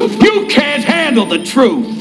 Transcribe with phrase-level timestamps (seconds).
[0.00, 2.00] You can't handle the truth.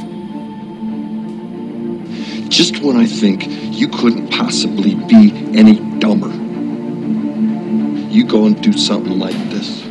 [2.50, 6.30] Just when I think you couldn't possibly be any dumber,
[8.12, 9.84] you go and do something like this.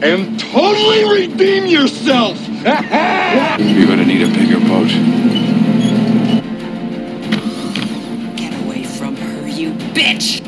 [0.00, 2.38] And totally redeem yourself!
[2.48, 4.88] You're gonna need a bigger boat.
[8.36, 10.44] Get away from her, you bitch!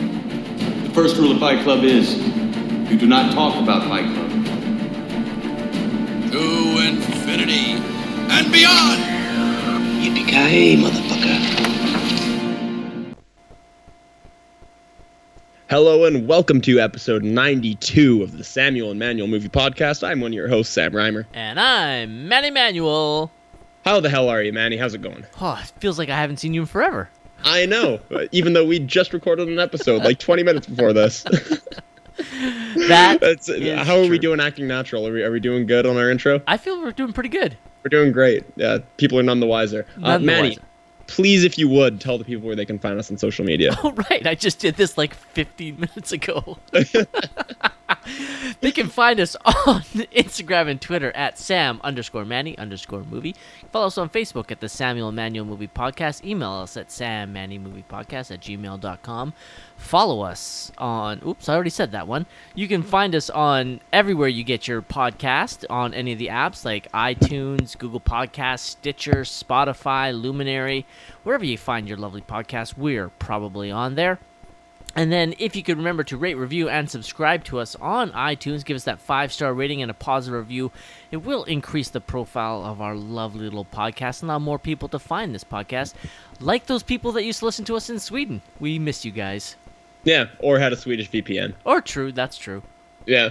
[0.84, 2.16] The first rule of Fight Club is
[2.90, 4.19] you do not talk about Fight Club.
[7.30, 7.74] Infinity
[8.32, 9.00] and beyond!
[10.02, 11.56] Yippee-ki-yay, motherfucker.
[15.68, 20.02] Hello and welcome to episode 92 of the Samuel and Manuel Movie Podcast.
[20.02, 21.24] I'm one of your hosts, Sam Reimer.
[21.32, 23.30] And I'm Manny Manuel.
[23.84, 24.76] How the hell are you, Manny?
[24.76, 25.24] How's it going?
[25.40, 27.08] Oh, it feels like I haven't seen you in forever.
[27.44, 28.00] I know,
[28.32, 31.24] even though we just recorded an episode like 20 minutes before this.
[32.88, 33.48] That That's,
[33.86, 35.06] how are we doing acting natural?
[35.06, 36.40] Are we, are we doing good on our intro?
[36.46, 37.56] I feel we're doing pretty good.
[37.84, 38.44] We're doing great.
[38.56, 39.86] Yeah, people are none the wiser.
[40.02, 40.62] Uh, the Manny, wiser.
[41.06, 43.76] please, if you would, tell the people where they can find us on social media.
[43.82, 44.26] Oh, right.
[44.26, 46.58] I just did this like 15 minutes ago.
[48.60, 53.34] they can find us on Instagram and Twitter at Sam underscore Manny underscore movie.
[53.72, 56.24] Follow us on Facebook at the Samuel and Manuel Movie Podcast.
[56.24, 59.32] Email us at Sam Manny Movie Podcast at gmail.com.
[59.80, 62.26] Follow us on, oops, I already said that one.
[62.54, 66.64] You can find us on everywhere you get your podcast, on any of the apps
[66.64, 70.86] like iTunes, Google Podcasts, Stitcher, Spotify, Luminary,
[71.24, 74.20] wherever you find your lovely podcast, we're probably on there.
[74.94, 78.64] And then, if you could remember to rate, review, and subscribe to us on iTunes,
[78.64, 80.72] give us that five star rating and a positive review.
[81.10, 84.98] It will increase the profile of our lovely little podcast and allow more people to
[84.98, 85.94] find this podcast,
[86.38, 88.42] like those people that used to listen to us in Sweden.
[88.60, 89.56] We miss you guys.
[90.04, 91.54] Yeah, or had a Swedish VPN.
[91.64, 92.62] Or true, that's true.
[93.06, 93.30] Yeah,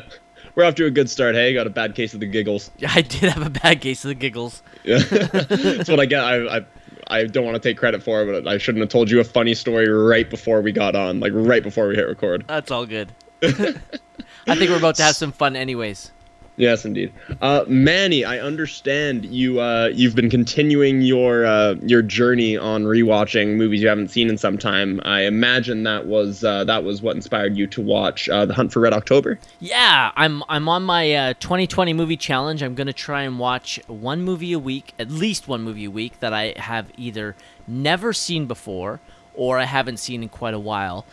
[0.55, 1.35] we're off to a good start.
[1.35, 2.71] Hey, got a bad case of the giggles.
[2.79, 4.61] Yeah, I did have a bad case of the giggles.
[4.83, 6.23] Yeah, that's what I get.
[6.23, 6.65] I, I
[7.07, 9.23] I don't want to take credit for it, but I shouldn't have told you a
[9.23, 12.45] funny story right before we got on, like right before we hit record.
[12.47, 13.11] That's all good.
[13.41, 16.11] I think we're about to have some fun, anyways.
[16.59, 17.13] Yes, indeed.
[17.41, 19.61] Uh, Manny, I understand you.
[19.61, 24.37] Uh, you've been continuing your uh, your journey on rewatching movies you haven't seen in
[24.37, 24.99] some time.
[25.05, 28.73] I imagine that was uh, that was what inspired you to watch uh, The Hunt
[28.73, 29.39] for Red October.
[29.61, 32.61] Yeah, I'm I'm on my uh, 2020 movie challenge.
[32.61, 36.19] I'm gonna try and watch one movie a week, at least one movie a week
[36.19, 37.37] that I have either
[37.69, 38.99] never seen before
[39.33, 41.05] or I haven't seen in quite a while.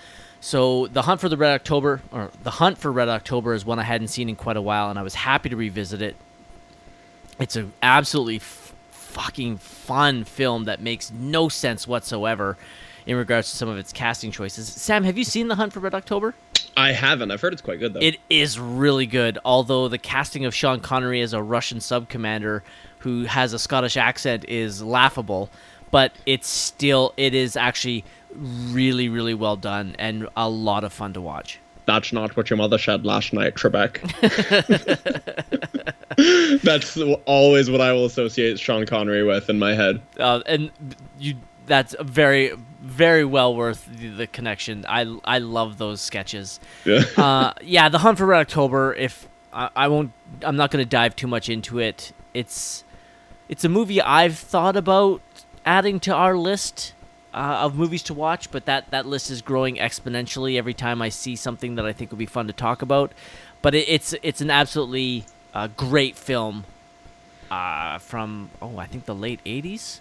[0.47, 3.81] So the hunt for the Red October, or the hunt for Red October, is one
[3.81, 6.15] I hadn't seen in quite a while, and I was happy to revisit it.
[7.41, 12.57] It's an absolutely f- fucking fun film that makes no sense whatsoever
[13.07, 14.69] in regards to some of its casting choices.
[14.69, 16.37] Sam, have you seen the Hunt for Red October?
[16.77, 17.33] I haven't.
[17.33, 18.01] I've heard it's quite good though.
[18.01, 22.63] It is really good, although the casting of Sean Connery as a Russian sub commander
[23.01, 25.51] who has a Scottish accent is laughable,
[25.91, 28.05] but it's still it is actually
[28.37, 31.59] really really well done and a lot of fun to watch.
[31.87, 34.03] That's not what your mother said last night, Trebek.
[36.63, 40.03] That's always what I will associate Sean Connery with in my head.
[40.19, 40.73] Uh, and
[41.19, 41.37] you
[41.67, 44.85] that's very very well worth the, the connection.
[44.89, 46.61] I I love those sketches.
[46.85, 47.03] Yeah.
[47.17, 48.95] uh, yeah, the Hunt for Red October.
[48.95, 52.13] If I, I won't, I'm not going to dive too much into it.
[52.35, 52.85] It's
[53.49, 55.21] it's a movie I've thought about
[55.65, 56.95] adding to our list
[57.37, 61.11] uh, of movies to watch, but that that list is growing exponentially every time I
[61.11, 63.13] see something that I think would be fun to talk about.
[63.61, 66.65] But it, it's it's an absolutely uh, great film
[67.51, 70.01] uh, from oh I think the late '80s,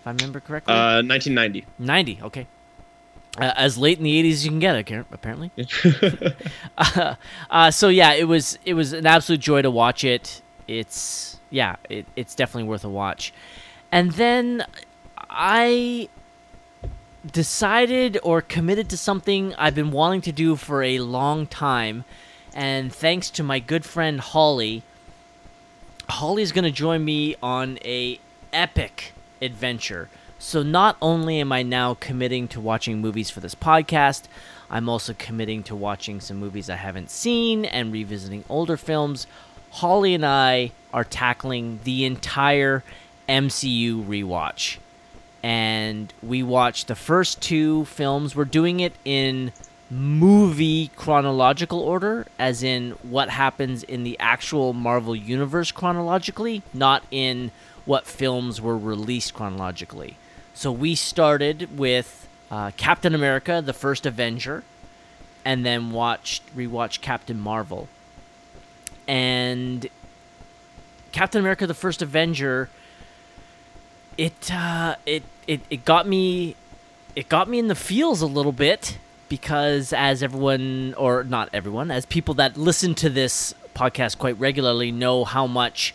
[0.00, 0.72] if I remember correctly.
[0.72, 1.66] Uh, 1990.
[1.80, 2.46] 90, okay.
[3.36, 5.50] Uh, as late in the 80s as you can get, appar- apparently.
[6.78, 7.14] uh,
[7.50, 10.42] uh, so yeah, it was it was an absolute joy to watch it.
[10.68, 13.32] It's yeah, it, it's definitely worth a watch.
[13.90, 14.64] And then
[15.30, 16.08] I
[17.26, 22.04] decided or committed to something I've been wanting to do for a long time,
[22.54, 24.82] and thanks to my good friend Holly,
[26.08, 28.18] Holly's going to join me on a
[28.52, 30.08] epic adventure.
[30.38, 34.24] So not only am I now committing to watching movies for this podcast,
[34.70, 39.26] I'm also committing to watching some movies I haven't seen and revisiting older films.
[39.70, 42.84] Holly and I are tackling the entire
[43.28, 44.78] MCU rewatch.
[45.42, 48.34] And we watched the first two films.
[48.34, 49.52] We're doing it in
[49.90, 57.50] movie chronological order, as in what happens in the actual Marvel Universe chronologically, not in
[57.84, 60.16] what films were released chronologically.
[60.52, 64.64] So we started with uh, Captain America, the first Avenger,
[65.44, 67.88] and then watched rewatched Captain Marvel.
[69.06, 69.86] And
[71.12, 72.68] Captain America: The First Avenger.
[74.18, 76.56] It uh, it it it got me,
[77.14, 78.98] it got me in the feels a little bit
[79.28, 84.90] because as everyone or not everyone, as people that listen to this podcast quite regularly
[84.90, 85.94] know how much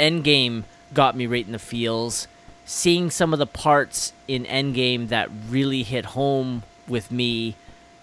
[0.00, 2.26] Endgame got me right in the feels.
[2.64, 7.54] Seeing some of the parts in Endgame that really hit home with me,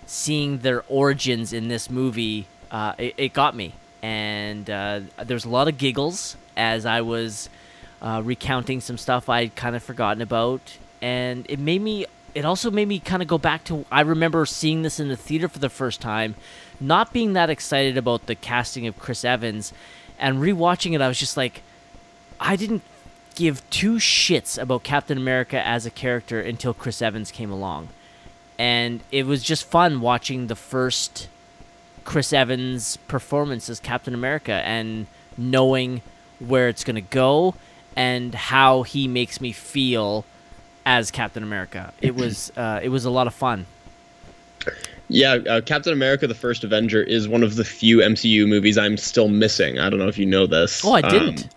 [0.06, 3.74] seeing their origins in this movie, uh, it, it got me.
[4.04, 7.50] And uh, there's a lot of giggles as I was
[8.06, 10.78] uh, recounting some stuff I'd kind of forgotten about.
[11.02, 12.06] And it made me,
[12.36, 15.18] it also made me kind of go back to, I remember seeing this in the
[15.18, 16.36] theater for the first time,
[16.80, 19.74] not being that excited about the casting of Chris Evans.
[20.20, 21.64] And rewatching it, I was just like,
[22.40, 22.84] I didn't
[23.34, 27.90] give two shits about Captain America as a character until Chris Evans came along.
[28.60, 31.28] And it was just fun watching the first
[32.06, 36.02] Chris Evans performance as Captain America and knowing
[36.40, 37.56] where it's going to go
[37.96, 40.26] and how he makes me feel
[40.86, 41.94] as Captain America.
[42.02, 43.66] It was uh, it was a lot of fun.
[45.08, 48.98] Yeah, uh, Captain America: The First Avenger is one of the few MCU movies I'm
[48.98, 49.80] still missing.
[49.80, 50.84] I don't know if you know this.
[50.84, 51.44] Oh, I didn't.
[51.44, 51.50] Um,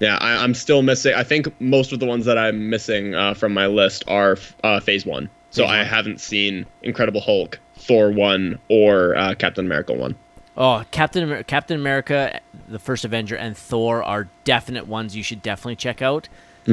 [0.00, 1.14] yeah, I, am still missing.
[1.14, 4.80] I think most of the ones that I'm missing uh, from my list are uh,
[4.80, 5.28] Phase One.
[5.50, 5.86] So Phase I one.
[5.86, 10.14] haven't seen Incredible Hulk, Thor One, or uh, Captain America One.
[10.60, 15.40] Oh, Captain Amer- Captain America, the First Avenger, and Thor are definite ones you should
[15.40, 16.28] definitely check out.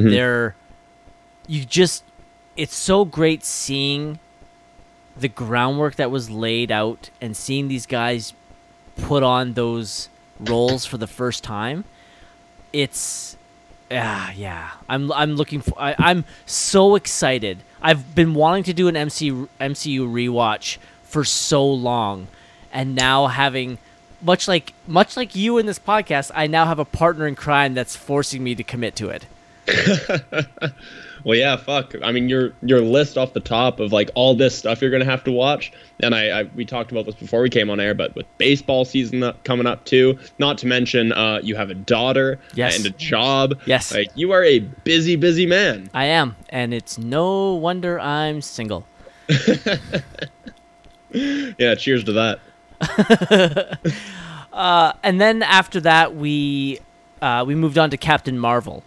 [0.09, 0.55] They're
[1.47, 2.03] you just
[2.57, 4.17] it's so great seeing
[5.15, 8.33] the groundwork that was laid out and seeing these guys
[8.97, 10.09] put on those
[10.39, 11.85] roles for the first time.
[12.73, 13.37] It's
[13.91, 14.71] ah yeah.
[14.89, 17.59] I'm I'm looking for I, I'm so excited.
[17.83, 22.27] I've been wanting to do an MC, MCU rewatch for so long
[22.75, 23.79] and now having
[24.21, 27.73] much like much like you in this podcast, I now have a partner in crime
[27.73, 29.25] that's forcing me to commit to it.
[31.23, 31.95] Well, yeah, fuck.
[32.03, 35.05] I mean, your your list off the top of like all this stuff you're gonna
[35.05, 37.95] have to watch, and I, I we talked about this before we came on air,
[37.95, 41.73] but with baseball season up, coming up too, not to mention uh, you have a
[41.73, 42.77] daughter Yes.
[42.77, 43.55] and a job.
[43.65, 43.91] Yes.
[43.91, 45.89] like you are a busy, busy man.
[45.95, 48.85] I am, and it's no wonder I'm single.
[51.57, 52.39] Yeah, cheers to that.
[54.53, 56.79] and then after that, we
[57.21, 58.83] uh, we moved on to Captain Marvel.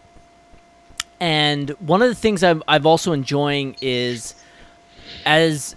[1.21, 4.35] And one of the things I'm I've also enjoying is,
[5.27, 5.75] as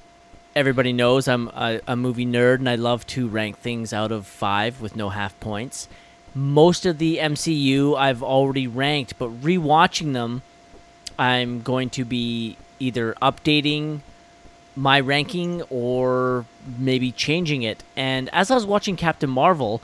[0.55, 4.27] everybody knows, I'm a, a movie nerd and I love to rank things out of
[4.27, 5.87] five with no half points.
[6.33, 10.43] Most of the MCU I've already ranked, but rewatching them,
[11.17, 14.01] I'm going to be either updating
[14.75, 16.45] my ranking or
[16.77, 17.83] maybe changing it.
[17.95, 19.81] And as I was watching Captain Marvel,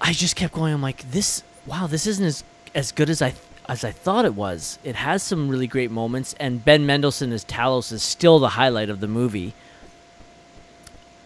[0.00, 0.72] I just kept going.
[0.72, 1.42] I'm like, this.
[1.66, 2.44] Wow, this isn't as
[2.74, 3.34] as good as I
[3.68, 4.78] as I thought it was.
[4.84, 8.90] It has some really great moments, and Ben Mendelsohn as Talos is still the highlight
[8.90, 9.54] of the movie.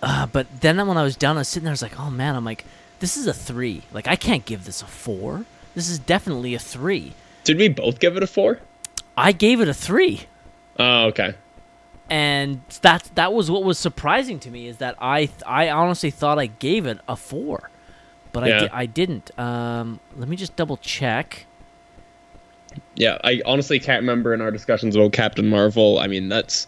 [0.00, 1.72] Uh, but then when I was done, I was sitting there.
[1.72, 2.64] I was like, oh man, I'm like,
[3.00, 3.82] this is a three.
[3.92, 5.44] Like I can't give this a four.
[5.74, 7.14] This is definitely a three.
[7.44, 8.60] Did we both give it a four?
[9.16, 10.22] I gave it a three.
[10.78, 11.34] Oh, okay.
[12.10, 16.38] And that that was what was surprising to me is that I I honestly thought
[16.38, 17.70] I gave it a four,
[18.32, 19.38] but I, di- I didn't.
[19.38, 21.46] Um, let me just double check.
[22.94, 25.98] Yeah, I honestly can't remember in our discussions about Captain Marvel.
[25.98, 26.66] I mean, that's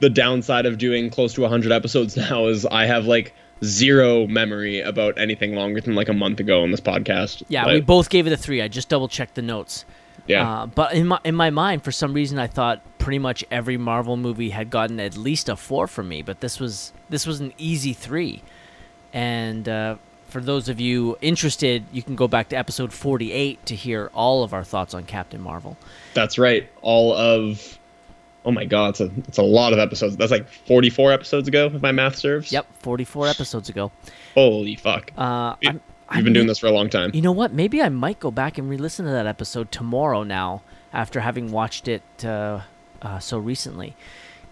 [0.00, 4.80] the downside of doing close to 100 episodes now is I have like zero memory
[4.80, 7.42] about anything longer than like a month ago on this podcast.
[7.48, 8.60] Yeah, But, we both gave it a three.
[8.60, 9.84] I just double checked the notes.
[10.26, 10.62] Yeah.
[10.62, 13.76] Uh, but in my in my mind, for some reason, I thought pretty much every
[13.76, 16.22] Marvel movie had gotten at least a four from me.
[16.22, 18.42] But this was this was an easy three.
[19.12, 19.96] And uh,
[20.28, 24.10] for those of you interested, you can go back to episode forty eight to hear
[24.14, 25.76] all of our thoughts on Captain Marvel.
[26.14, 26.68] That's right.
[26.82, 27.78] All of
[28.46, 30.16] Oh my god, it's a it's a lot of episodes.
[30.16, 32.52] That's like 44 episodes ago if my math serves.
[32.52, 33.90] Yep, forty four episodes ago.
[34.34, 35.10] Holy fuck.
[35.18, 35.80] Uh, I'm,
[36.14, 37.10] You've been doing this for a long time.
[37.14, 37.52] You know what?
[37.52, 40.22] Maybe I might go back and re-listen to that episode tomorrow.
[40.22, 42.60] Now, after having watched it uh,
[43.02, 43.96] uh, so recently.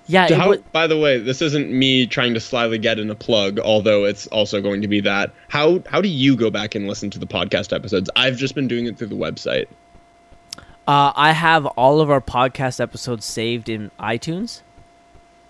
[0.06, 3.14] Yeah, So how, by the way, this isn't me trying to slyly get in a
[3.14, 5.32] plug, although it's also going to be that.
[5.48, 8.10] How how do you go back and listen to the podcast episodes?
[8.14, 9.66] I've just been doing it through the website.
[10.86, 14.60] uh, I have all of our podcast episodes saved in iTunes.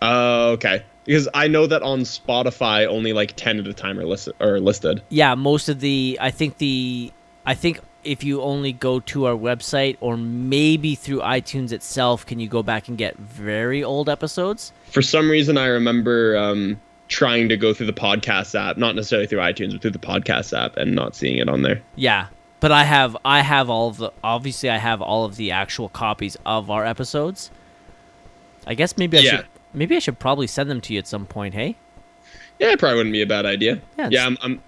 [0.01, 0.85] Uh, okay.
[1.05, 4.59] Because I know that on Spotify, only like ten at a time are, list- are
[4.61, 5.03] listed.
[5.11, 6.19] Yeah, most of the.
[6.21, 7.13] I think the.
[7.47, 12.39] I think if you only go to our website or maybe through iTunes itself, can
[12.41, 14.73] you go back and get very old episodes?
[14.91, 19.27] For some reason, I remember um, trying to go through the podcast app, not necessarily
[19.27, 21.83] through iTunes, but through the podcast app, and not seeing it on there.
[21.97, 22.29] Yeah,
[22.61, 25.91] but I have I have all of the obviously I have all of the actual
[25.91, 27.51] copies of our episodes.
[28.67, 29.37] I guess maybe I Yeah.
[29.37, 31.55] should maybe I should probably send them to you at some point.
[31.55, 31.77] Hey.
[32.59, 33.81] Yeah, it probably wouldn't be a bad idea.
[33.99, 34.63] Yeah, Yeah, I'm, I'm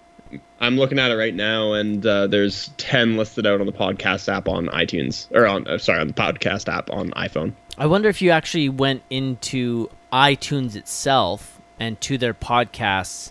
[0.61, 4.29] I'm looking at it right now, and uh, there's ten listed out on the podcast
[4.33, 7.53] app on iTunes, or on uh, sorry, on the podcast app on iPhone.
[7.79, 13.31] I wonder if you actually went into iTunes itself and to their podcasts,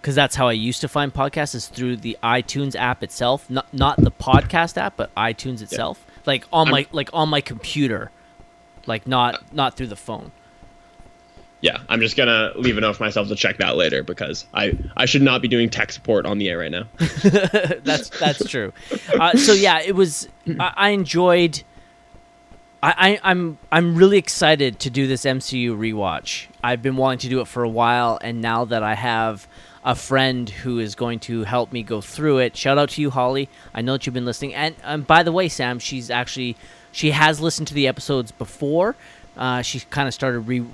[0.00, 3.72] because that's how I used to find podcasts is through the iTunes app itself, not
[3.74, 8.10] not the podcast app, but iTunes itself, like on I'm- my like on my computer,
[8.86, 10.32] like not not through the phone.
[11.62, 14.78] Yeah, I'm just gonna leave a note for myself to check that later because I
[14.96, 16.86] I should not be doing tech support on the air right now.
[17.82, 18.72] that's that's true.
[19.18, 20.28] Uh, so yeah, it was.
[20.60, 21.62] I, I enjoyed.
[22.82, 26.46] I, I I'm I'm really excited to do this MCU rewatch.
[26.62, 29.48] I've been wanting to do it for a while, and now that I have
[29.82, 33.08] a friend who is going to help me go through it, shout out to you,
[33.10, 33.48] Holly.
[33.72, 36.56] I know that you've been listening, and um, by the way, Sam, she's actually
[36.96, 38.96] she has listened to the episodes before.
[39.36, 40.64] Uh, she kind of started re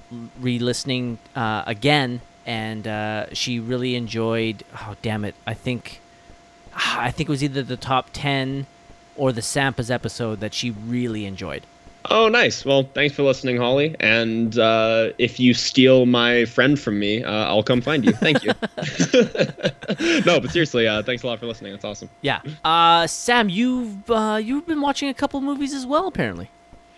[0.40, 4.62] re-listening uh, again, and uh, she really enjoyed.
[4.82, 5.34] Oh damn it!
[5.48, 6.00] I think
[6.74, 8.66] I think it was either the top 10
[9.16, 11.64] or the Sampas episode that she really enjoyed.
[12.10, 12.64] Oh, nice.
[12.64, 13.94] Well, thanks for listening, Holly.
[14.00, 18.12] And uh, if you steal my friend from me, uh, I'll come find you.
[18.12, 18.50] Thank you.
[20.26, 21.72] no, but seriously, uh, thanks a lot for listening.
[21.72, 22.10] That's awesome.
[22.20, 22.40] Yeah.
[22.64, 26.50] Uh, Sam, you've uh, you've been watching a couple movies as well, apparently.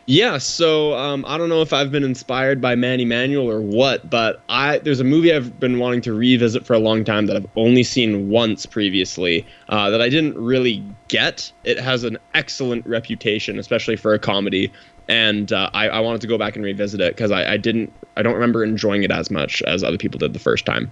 [0.06, 4.10] Yeah, so um, I don't know if I've been inspired by Manny Manuel or what,
[4.10, 7.36] but I there's a movie I've been wanting to revisit for a long time that
[7.36, 11.50] I've only seen once previously uh, that I didn't really get.
[11.64, 14.70] It has an excellent reputation, especially for a comedy,
[15.08, 17.92] and uh, I, I wanted to go back and revisit it because I, I didn't
[18.16, 20.90] I don't remember enjoying it as much as other people did the first time.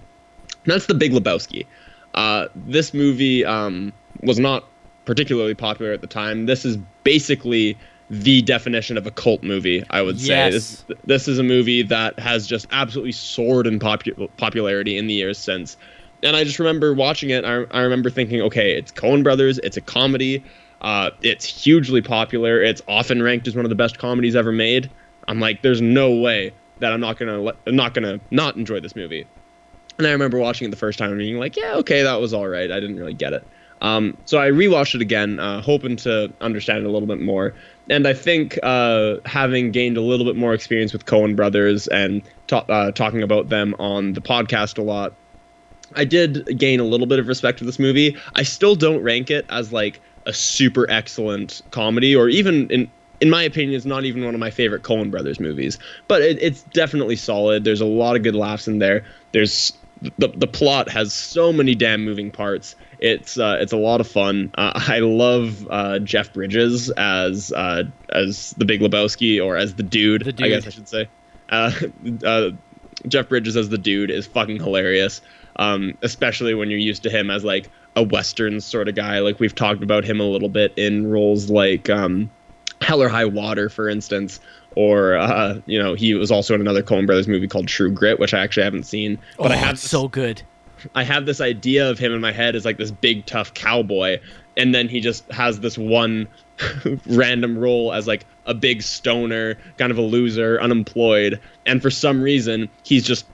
[0.63, 1.65] And that's The Big Lebowski.
[2.13, 3.91] Uh, this movie um,
[4.21, 4.65] was not
[5.05, 6.45] particularly popular at the time.
[6.45, 7.77] This is basically
[8.09, 10.27] the definition of a cult movie, I would say.
[10.27, 10.53] Yes.
[10.53, 15.13] This, this is a movie that has just absolutely soared in popu- popularity in the
[15.13, 15.77] years since.
[16.21, 17.43] And I just remember watching it.
[17.43, 20.43] I, I remember thinking, okay, it's Coen Brothers, it's a comedy,
[20.83, 24.89] uh, it's hugely popular, it's often ranked as one of the best comedies ever made.
[25.27, 28.95] I'm like, there's no way that I'm not gonna I'm not gonna not enjoy this
[28.95, 29.25] movie.
[29.97, 32.33] And I remember watching it the first time and being like, yeah, okay, that was
[32.33, 32.71] all right.
[32.71, 33.45] I didn't really get it.
[33.81, 37.53] Um, so I rewatched it again, uh, hoping to understand it a little bit more.
[37.89, 42.21] And I think uh, having gained a little bit more experience with Coen Brothers and
[42.47, 45.13] ta- uh, talking about them on the podcast a lot,
[45.95, 48.17] I did gain a little bit of respect for this movie.
[48.35, 52.89] I still don't rank it as like a super excellent comedy, or even in
[53.21, 55.79] in my opinion, it's not even one of my favorite Coen Brothers movies.
[56.09, 57.63] But it, it's definitely solid.
[57.63, 59.05] There's a lot of good laughs in there.
[59.31, 59.71] There's
[60.17, 62.75] the the plot has so many damn moving parts.
[62.99, 64.51] It's uh, it's a lot of fun.
[64.55, 69.83] Uh, I love uh, Jeff Bridges as uh, as the Big Lebowski or as the
[69.83, 70.25] dude.
[70.25, 70.45] The dude.
[70.45, 70.67] I guess.
[70.67, 71.09] I should say.
[71.49, 71.71] Uh,
[72.25, 72.49] uh,
[73.07, 75.21] Jeff Bridges as the dude is fucking hilarious.
[75.55, 79.19] Um, especially when you're used to him as like a western sort of guy.
[79.19, 82.29] Like we've talked about him a little bit in roles like um,
[82.81, 84.39] Hell or High Water, for instance,
[84.75, 88.19] or uh, you know he was also in another Coen Brothers movie called True Grit,
[88.19, 89.19] which I actually haven't seen.
[89.37, 90.41] But I oh, have this, so good.
[90.95, 94.19] I have this idea of him in my head as like this big tough cowboy,
[94.57, 96.27] and then he just has this one
[97.05, 102.21] random role as like a big stoner, kind of a loser, unemployed, and for some
[102.21, 103.25] reason he's just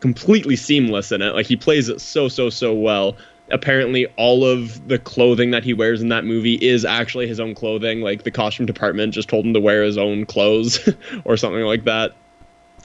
[0.00, 1.34] completely seamless in it.
[1.34, 3.16] Like he plays it so so so well.
[3.50, 7.54] Apparently, all of the clothing that he wears in that movie is actually his own
[7.54, 8.00] clothing.
[8.00, 10.88] Like the costume department just told him to wear his own clothes
[11.24, 12.12] or something like that.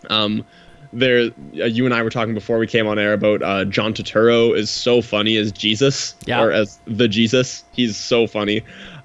[0.09, 0.45] Um,
[0.91, 3.93] there, uh, you and I were talking before we came on air about uh, John
[3.93, 6.41] Turturro is so funny as Jesus Yeah.
[6.43, 7.63] or as the Jesus.
[7.71, 8.61] He's so funny.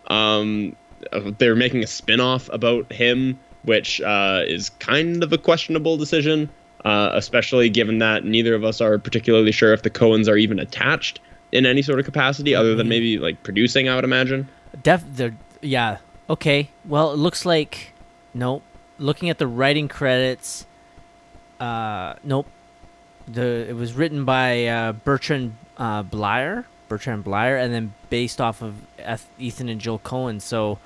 [0.09, 0.75] Um,
[1.39, 6.49] they're making a spin-off about him, which uh, is kind of a questionable decision,
[6.85, 10.59] uh, especially given that neither of us are particularly sure if the Coens are even
[10.59, 11.21] attached
[11.55, 13.89] in any sort of capacity, other than maybe like producing.
[13.89, 14.49] I would imagine.
[14.83, 15.03] Def,
[15.63, 15.99] yeah.
[16.29, 16.69] Okay.
[16.85, 17.93] Well, it looks like
[18.35, 18.63] nope.
[18.99, 20.67] Looking at the writing credits,
[21.61, 22.47] uh, nope.
[23.27, 28.61] The it was written by uh, Bertrand uh, Blier, Bertrand Blier, and then based off
[28.63, 30.41] of Eth- Ethan and Joel Coen.
[30.43, 30.79] So,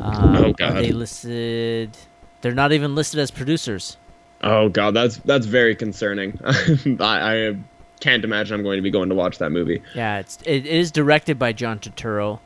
[0.00, 1.96] uh, Oh, are they listed?
[2.40, 3.96] They're not even listed as producers.
[4.42, 6.38] Oh god, that's that's very concerning.
[6.44, 7.56] I, I
[8.00, 9.82] can't imagine I'm going to be going to watch that movie.
[9.94, 12.40] Yeah, it's it is directed by John Turturro.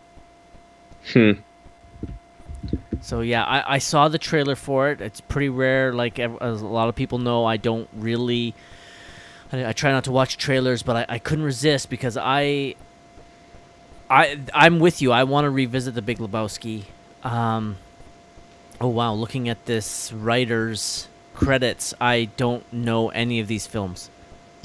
[1.13, 1.33] Hmm.
[3.03, 5.01] So yeah, I, I saw the trailer for it.
[5.01, 5.93] It's pretty rare.
[5.93, 8.55] Like as a lot of people know, I don't really.
[9.53, 12.75] I, I try not to watch trailers, but I, I couldn't resist because I.
[14.09, 15.13] I I'm with you.
[15.13, 16.85] I want to revisit the Big Lebowski.
[17.23, 17.77] Um,
[18.81, 24.11] oh wow, looking at this writer's credits, I don't know any of these films.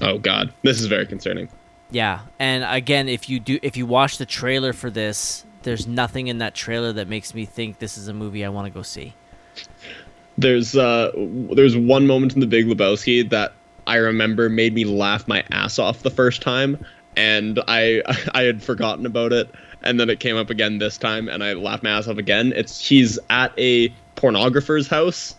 [0.02, 1.50] Oh God, this is very concerning.
[1.92, 6.28] Yeah, and again, if you do, if you watch the trailer for this, there's nothing
[6.28, 8.82] in that trailer that makes me think this is a movie I want to go
[8.82, 9.14] see.
[10.38, 13.54] There's uh, there's one moment in the Big Lebowski that
[13.88, 16.84] I remember made me laugh my ass off the first time,
[17.16, 18.02] and I
[18.34, 19.50] I had forgotten about it,
[19.84, 22.54] and then it came up again this time, and I laughed my ass off again.
[22.56, 25.36] It's he's at a pornographer's house,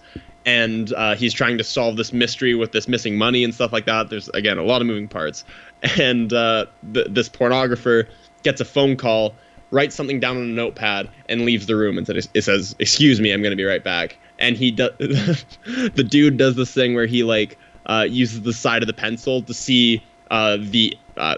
[0.47, 3.85] and uh, he's trying to solve this mystery with this missing money and stuff like
[3.87, 4.09] that.
[4.09, 5.45] There's again a lot of moving parts,
[5.99, 8.09] and uh, th- this pornographer
[8.45, 9.35] gets a phone call,
[9.73, 11.99] writes something down on a notepad, and leaves the room.
[11.99, 14.93] And says, it says, "Excuse me, I'm going to be right back." And he does.
[14.99, 19.43] the dude does this thing where he like uh, uses the side of the pencil
[19.43, 21.37] to see uh, the uh,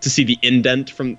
[0.00, 1.18] to see the indent from.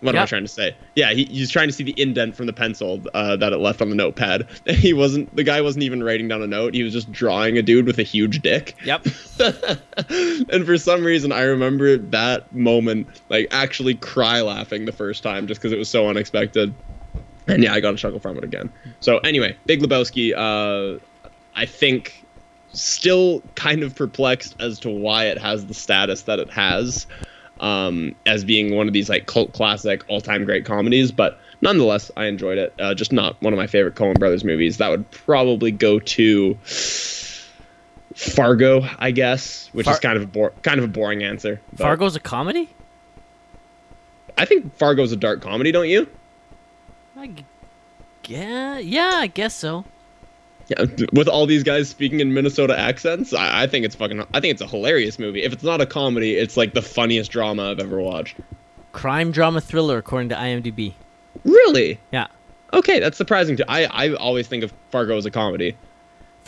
[0.00, 0.74] What am I trying to say?
[0.94, 3.82] Yeah, he, he's trying to see the indent from the pencil uh, that it left
[3.82, 4.48] on the notepad.
[4.80, 5.34] He wasn't.
[5.36, 6.72] The guy wasn't even writing down a note.
[6.72, 8.76] He was just drawing a dude with a huge dick.
[8.84, 9.06] Yep.
[10.48, 15.46] and for some reason, I remember that moment, like actually cry laughing the first time,
[15.46, 16.72] just because it was so unexpected.
[17.46, 18.72] And yeah, I got a chuckle from it again.
[19.00, 20.32] So anyway, Big Lebowski.
[20.34, 20.98] Uh,
[21.54, 22.24] I think
[22.72, 27.06] still kind of perplexed as to why it has the status that it has,
[27.60, 31.12] um, as being one of these like cult classic, all time great comedies.
[31.12, 32.74] But nonetheless, I enjoyed it.
[32.80, 34.78] Uh, just not one of my favorite Coen Brothers movies.
[34.78, 36.54] That would probably go to
[38.14, 41.60] Fargo, I guess, which Far- is kind of a bor- kind of a boring answer.
[41.70, 42.68] but Fargo's a comedy.
[44.36, 46.08] I think Fargo's a dark comedy, don't you?
[47.16, 47.30] I
[48.26, 49.84] yeah, yeah, I guess so.
[50.70, 54.20] Yeah, with all these guys speaking in Minnesota accents, I, I think it's fucking.
[54.32, 55.42] I think it's a hilarious movie.
[55.42, 58.36] If it's not a comedy, it's like the funniest drama I've ever watched.
[58.92, 60.94] Crime drama thriller, according to IMDb.
[61.44, 61.98] Really?
[62.12, 62.26] Yeah.
[62.72, 63.56] Okay, that's surprising.
[63.56, 65.76] To I I always think of Fargo as a comedy.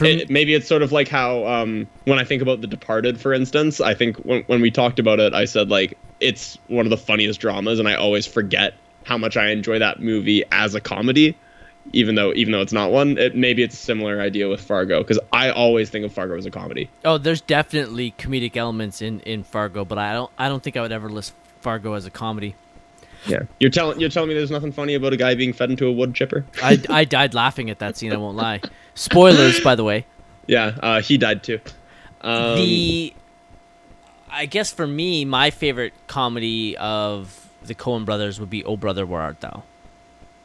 [0.01, 3.33] It- maybe it's sort of like how um, when I think about The Departed, for
[3.33, 6.91] instance, I think when when we talked about it, I said like it's one of
[6.91, 10.81] the funniest dramas, and I always forget how much I enjoy that movie as a
[10.81, 11.37] comedy,
[11.93, 13.19] even though even though it's not one.
[13.19, 16.47] It, maybe it's a similar idea with Fargo because I always think of Fargo as
[16.47, 16.89] a comedy.
[17.05, 20.83] oh, there's definitely comedic elements in in Fargo, but I don't I don't think I
[20.83, 22.55] would ever list Fargo as a comedy.
[23.27, 25.87] Yeah, you're telling you're telling me there's nothing funny about a guy being fed into
[25.87, 26.45] a wood chipper.
[26.63, 28.13] I I died laughing at that scene.
[28.13, 28.61] I won't lie.
[28.95, 30.07] Spoilers, by the way.
[30.47, 31.61] Yeah, uh, he died too.
[32.21, 33.15] Um, the
[34.31, 39.07] I guess for me, my favorite comedy of the Coen brothers would be Oh Brother
[39.07, 39.63] Where Art Thou.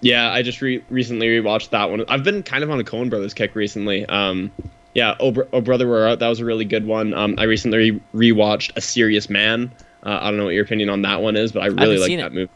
[0.02, 2.04] Yeah, I just re- recently rewatched that one.
[2.08, 4.06] I've been kind of on a Coen Brothers kick recently.
[4.06, 4.52] Um,
[4.94, 6.20] yeah, oh, Br- oh brother, where art?
[6.20, 7.14] That was a really good one.
[7.14, 9.72] Um, I recently re- rewatched A Serious Man.
[10.04, 12.12] Uh, I don't know what your opinion on that one is, but I really like
[12.12, 12.34] that it.
[12.34, 12.52] movie.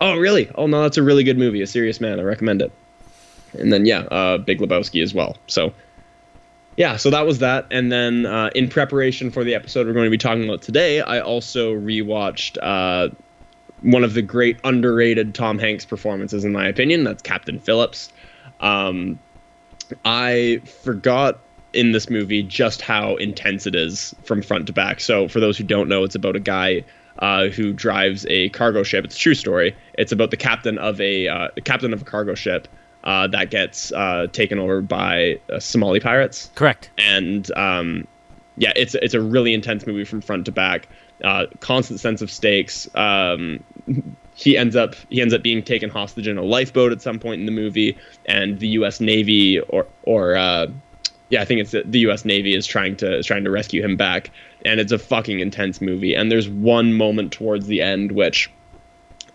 [0.00, 0.50] Oh, really?
[0.54, 1.62] Oh no, that's a really good movie.
[1.62, 2.20] A Serious Man.
[2.20, 2.72] I recommend it.
[3.58, 5.36] And then yeah, uh, Big Lebowski as well.
[5.46, 5.72] So
[6.76, 7.66] yeah, so that was that.
[7.70, 11.00] And then uh, in preparation for the episode we're going to be talking about today,
[11.00, 13.14] I also rewatched uh,
[13.82, 17.04] one of the great underrated Tom Hanks performances, in my opinion.
[17.04, 18.12] That's Captain Phillips.
[18.60, 19.18] Um,
[20.04, 21.38] I forgot
[21.72, 25.00] in this movie just how intense it is from front to back.
[25.00, 26.84] So, for those who don't know, it's about a guy
[27.18, 29.04] uh, who drives a cargo ship.
[29.04, 29.76] It's a true story.
[29.94, 32.68] It's about the captain of a uh, captain of a cargo ship
[33.04, 36.90] uh, that gets uh, taken over by uh, Somali pirates Correct.
[36.98, 38.06] and um,
[38.56, 40.88] yeah, it's it's a really intense movie from front to back.
[41.24, 42.88] Uh, constant sense of stakes.
[42.94, 43.64] Um,
[44.34, 47.40] he ends up he ends up being taken hostage in a lifeboat at some point
[47.40, 49.00] in the movie, and the U.S.
[49.00, 50.66] Navy or or uh,
[51.30, 52.24] yeah, I think it's the U.S.
[52.24, 54.30] Navy is trying to is trying to rescue him back,
[54.64, 56.14] and it's a fucking intense movie.
[56.14, 58.50] And there's one moment towards the end which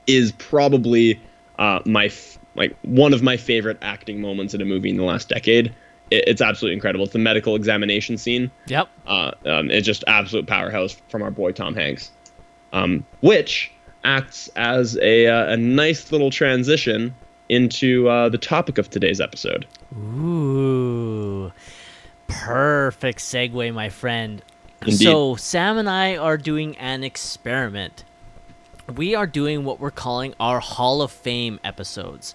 [0.07, 1.19] is probably
[1.57, 5.03] uh, my f- like one of my favorite acting moments in a movie in the
[5.03, 5.73] last decade.
[6.11, 7.05] It, it's absolutely incredible.
[7.05, 8.51] It's the medical examination scene.
[8.67, 8.89] Yep.
[9.07, 12.11] Uh, um, it's just absolute powerhouse from our boy Tom Hanks,
[12.73, 13.71] um, which
[14.03, 17.13] acts as a, uh, a nice little transition
[17.49, 19.65] into uh, the topic of today's episode.
[19.95, 21.51] Ooh.
[22.27, 24.41] Perfect segue, my friend.
[24.81, 25.03] Indeed.
[25.03, 28.03] So, Sam and I are doing an experiment.
[28.95, 32.33] We are doing what we're calling our Hall of Fame episodes.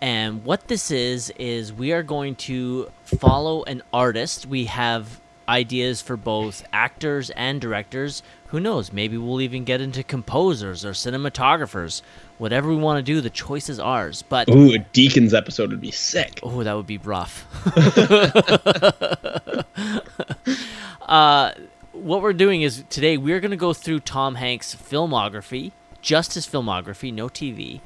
[0.00, 4.46] And what this is, is we are going to follow an artist.
[4.46, 8.22] We have ideas for both actors and directors.
[8.48, 8.92] Who knows?
[8.92, 12.02] Maybe we'll even get into composers or cinematographers.
[12.38, 14.24] Whatever we want to do, the choice is ours.
[14.26, 16.40] But Ooh, a Deacons episode would be sick.
[16.42, 17.46] Oh, that would be rough.
[21.02, 21.52] uh,
[21.92, 26.46] what we're doing is today we're going to go through Tom Hanks' filmography just his
[26.46, 27.80] filmography, no TV,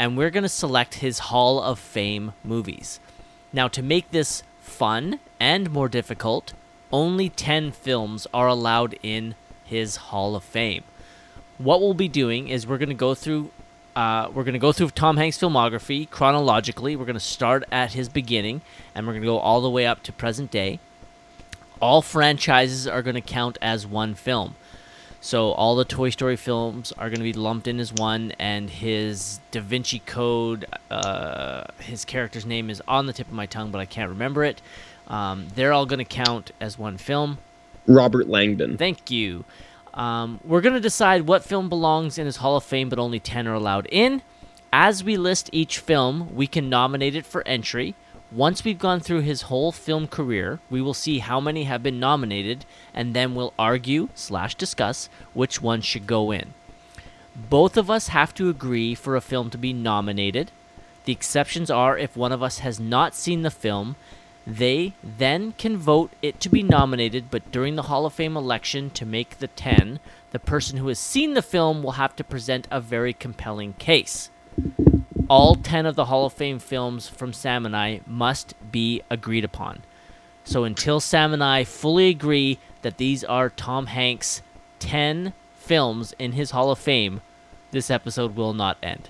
[0.00, 3.00] and we're going to select his Hall of Fame movies.
[3.52, 6.54] Now, to make this fun and more difficult,
[6.90, 10.84] only 10 films are allowed in his Hall of Fame.
[11.58, 13.50] What we'll be doing is we're going to go through
[13.94, 16.96] uh, we're going to go through Tom Hanks' filmography chronologically.
[16.96, 18.62] We're going to start at his beginning,
[18.94, 20.78] and we're going to go all the way up to present day.
[21.78, 24.54] All franchises are going to count as one film.
[25.20, 28.70] So all the Toy Story films are going to be lumped in as one, and
[28.70, 33.70] his Da Vinci Code, uh, his character's name is on the tip of my tongue,
[33.70, 34.62] but I can't remember it.
[35.08, 37.38] Um, they're all going to count as one film.
[37.86, 38.78] Robert Langdon.
[38.78, 39.44] Thank you.
[39.92, 43.20] Um, we're going to decide what film belongs in his Hall of Fame, but only
[43.20, 44.22] 10 are allowed in.
[44.72, 47.94] As we list each film, we can nominate it for entry.
[48.32, 51.98] Once we've gone through his whole film career, we will see how many have been
[51.98, 52.64] nominated,
[52.94, 56.54] and then we'll argue slash discuss which one should go in.
[57.34, 60.52] Both of us have to agree for a film to be nominated.
[61.06, 63.96] The exceptions are if one of us has not seen the film,
[64.46, 68.90] they then can vote it to be nominated, but during the Hall of Fame election
[68.90, 69.98] to make the 10,
[70.30, 74.30] the person who has seen the film will have to present a very compelling case.
[75.30, 79.44] All 10 of the Hall of Fame films from Sam and I must be agreed
[79.44, 79.82] upon.
[80.42, 84.42] So until Sam and I fully agree that these are Tom Hanks'
[84.80, 87.20] 10 films in his Hall of Fame,
[87.70, 89.08] this episode will not end.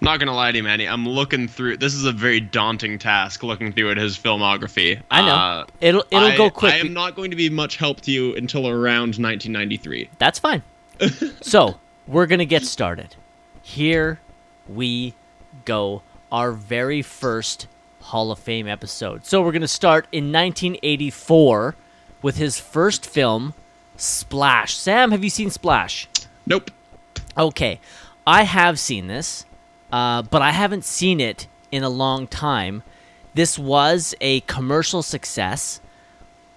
[0.00, 0.88] Not gonna lie to you, Manny.
[0.88, 1.76] I'm looking through.
[1.76, 5.00] This is a very daunting task, looking through at his filmography.
[5.12, 5.34] I know.
[5.34, 6.74] Uh, it'll it'll I- go quick.
[6.74, 10.10] I am not going to be much help to you until around 1993.
[10.18, 10.64] That's fine.
[11.40, 11.76] so,
[12.08, 13.14] we're going to get started.
[13.66, 14.20] Here
[14.68, 15.14] we
[15.64, 16.02] go.
[16.30, 17.66] Our very first
[18.00, 19.26] Hall of Fame episode.
[19.26, 21.74] So, we're going to start in 1984
[22.22, 23.54] with his first film,
[23.96, 24.76] Splash.
[24.76, 26.08] Sam, have you seen Splash?
[26.46, 26.70] Nope.
[27.36, 27.80] Okay,
[28.24, 29.44] I have seen this,
[29.90, 32.84] uh, but I haven't seen it in a long time.
[33.34, 35.80] This was a commercial success.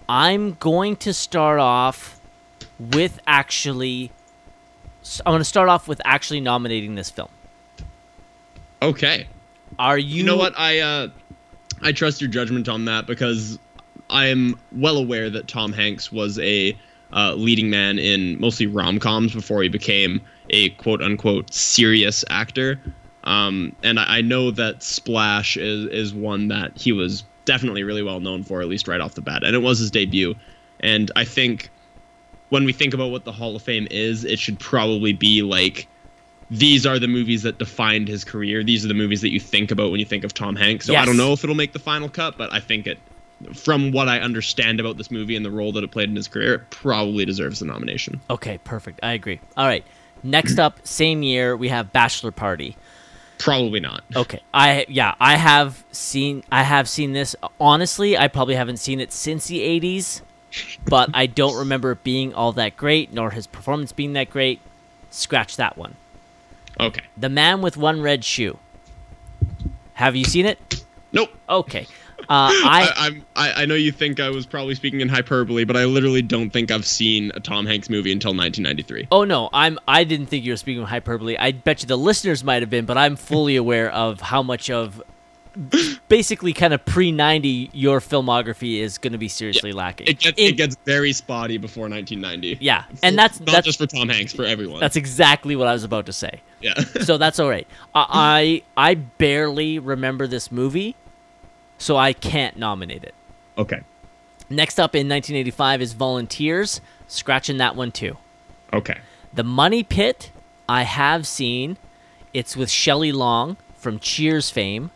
[0.08, 2.22] I'm going to start off
[2.80, 4.12] with actually.
[5.26, 7.30] I'm going to start off with actually nominating this film.
[8.82, 9.28] Okay.
[9.78, 10.17] Are you?
[10.17, 10.54] You know what?
[10.58, 11.08] I uh,
[11.82, 13.60] I trust your judgment on that because
[14.10, 16.78] I am well aware that Tom Hanks was a
[17.13, 22.80] uh, leading man in mostly rom coms before he became a quote unquote serious actor.
[23.24, 28.04] Um, and I, I know that Splash is is one that he was definitely really
[28.04, 30.36] well known for, at least right off the bat, and it was his debut.
[30.80, 31.69] And I think
[32.49, 35.88] when we think about what the Hall of Fame is, it should probably be like
[36.51, 38.63] these are the movies that defined his career.
[38.63, 40.85] These are the movies that you think about when you think of Tom Hanks.
[40.88, 42.99] So I don't know if it'll make the final cut, but I think it,
[43.53, 46.27] from what I understand about this movie and the role that it played in his
[46.27, 48.19] career, it probably deserves the nomination.
[48.29, 48.99] Okay, perfect.
[49.03, 49.39] I agree.
[49.55, 49.85] All right.
[50.23, 52.75] Next up, same year, we have Bachelor Party.
[53.38, 54.03] Probably not.
[54.15, 54.41] Okay.
[54.53, 57.38] I yeah, I have seen I have seen this.
[57.59, 60.21] Honestly, I probably haven't seen it since the 80s,
[60.85, 64.59] but I don't remember it being all that great nor his performance being that great.
[65.12, 65.95] Scratch that one.
[66.79, 67.03] Okay.
[67.17, 68.57] The Man with One Red Shoe.
[69.93, 70.83] Have you seen it?
[71.12, 71.29] Nope.
[71.49, 71.88] Okay.
[72.21, 75.63] Uh, I, I, I'm, I, I know you think I was probably speaking in hyperbole,
[75.63, 79.07] but I literally don't think I've seen a Tom Hanks movie until 1993.
[79.12, 81.38] Oh no, I'm I didn't think you were speaking hyperbole.
[81.38, 84.69] I bet you the listeners might have been, but I'm fully aware of how much
[84.69, 85.01] of
[86.07, 90.07] basically kind of pre 90 your filmography is going to be seriously lacking.
[90.07, 92.63] It gets, it gets very spotty before 1990.
[92.63, 94.79] yeah, and that's not that's just for Tom Hanks, for everyone.
[94.79, 96.41] that's exactly what I was about to say.
[96.62, 96.73] yeah.
[97.01, 97.67] So that's all right.
[97.95, 100.95] I I I barely remember this movie,
[101.77, 103.13] so I can't nominate it.
[103.57, 103.81] okay.
[104.51, 108.17] Next up in 1985 is Volunteers, scratching that one too.
[108.73, 108.97] Okay.
[109.31, 110.31] The Money Pit,
[110.67, 111.77] I have seen.
[112.33, 114.89] It's with Shelley Long from Cheers fame.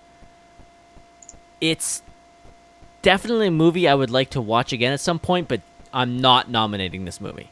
[1.64, 2.02] It's
[3.02, 5.62] definitely a movie I would like to watch again at some point, but
[5.94, 7.50] I'm not nominating this movie.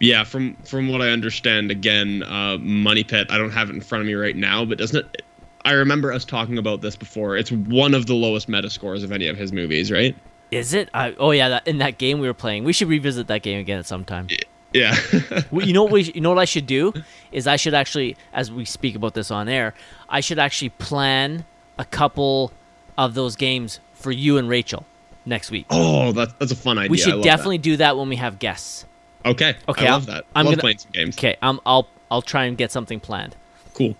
[0.00, 3.28] Yeah, from from what I understand, again, uh, Money Pit.
[3.30, 5.22] I don't have it in front of me right now, but doesn't it?
[5.64, 7.36] I remember us talking about this before.
[7.36, 10.16] It's one of the lowest meta scores of any of his movies, right?
[10.50, 10.88] Is it?
[10.92, 12.64] I, oh yeah, that, in that game we were playing.
[12.64, 14.28] We should revisit that game again at some time.
[14.72, 14.96] Yeah.
[15.52, 15.92] You know what?
[15.92, 16.92] We, you know what I should do
[17.32, 19.72] is I should actually, as we speak about this on air,
[20.08, 21.44] I should actually plan
[21.78, 22.52] a couple
[22.98, 24.84] of those games for you and Rachel
[25.24, 25.66] next week.
[25.70, 26.90] oh, that's that's a fun idea.
[26.90, 28.84] we should definitely do that when we have guests.
[29.24, 29.56] Okay.
[29.68, 30.24] Okay, I love that.
[30.34, 31.16] I'm love gonna- playing some games.
[31.18, 33.34] Okay, um, I'll I'll try and get something planned.
[33.74, 33.96] Cool.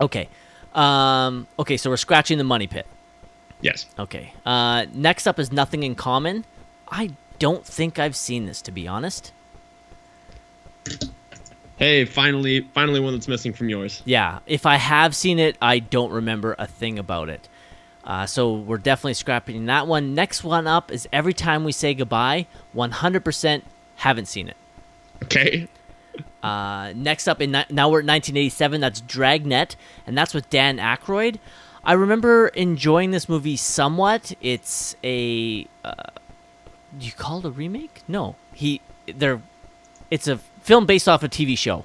[0.00, 0.28] Okay,
[0.74, 2.86] um, okay, so we're scratching the money pit.
[3.60, 3.86] Yes.
[3.98, 6.44] Okay, uh, next up is nothing in common.
[6.88, 9.32] I don't think I've seen this to be honest.
[11.76, 14.02] Hey, finally, finally one that's missing from yours.
[14.04, 17.48] Yeah, if I have seen it, I don't remember a thing about it.
[18.04, 20.14] Uh, so we're definitely scrapping that one.
[20.14, 22.46] Next one up is Every Time We Say Goodbye.
[22.74, 23.62] 100%
[23.96, 24.56] haven't seen it.
[25.22, 25.68] Okay.
[26.42, 28.80] Uh, next up, in ni- now we're at 1987.
[28.80, 31.38] That's Dragnet, and that's with Dan Aykroyd.
[31.82, 34.34] I remember enjoying this movie somewhat.
[34.40, 35.92] It's a uh,
[36.98, 38.02] do you call it a remake?
[38.08, 39.40] No, he they're
[40.10, 41.84] it's a film based off a TV show.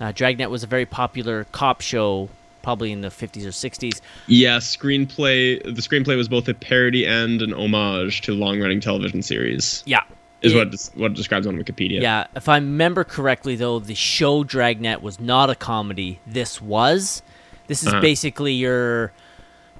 [0.00, 2.28] Uh, Dragnet was a very popular cop show,
[2.62, 4.00] probably in the 50s or 60s.
[4.26, 5.62] Yeah, screenplay.
[5.62, 9.82] The screenplay was both a parody and an homage to long-running television series.
[9.86, 10.02] Yeah,
[10.42, 12.00] Is It- what it, what it describes on Wikipedia.
[12.00, 16.18] Yeah, if I remember correctly, though, the show Dragnet was not a comedy.
[16.26, 17.22] This was.
[17.66, 18.00] This is Uh-huh.
[18.00, 19.12] basically your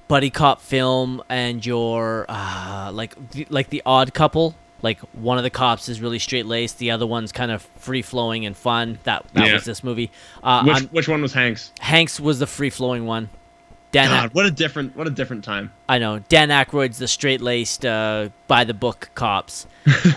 [0.07, 3.15] buddy cop film and your uh, like
[3.49, 4.55] like the Odd Couple.
[4.83, 8.03] Like one of the cops is really straight laced, the other one's kind of free
[8.03, 8.99] flowing and fun.
[9.05, 9.55] That that Yeah.
[9.55, 10.11] was this movie.
[10.43, 11.73] Uh, Which which one was Hanks?
[11.81, 13.29] Hanks was the free flowing one.
[13.93, 15.73] Dan, God, what a different what a different time.
[15.89, 19.67] I know Dan Aykroyd's the straight laced, uh, by the book cops,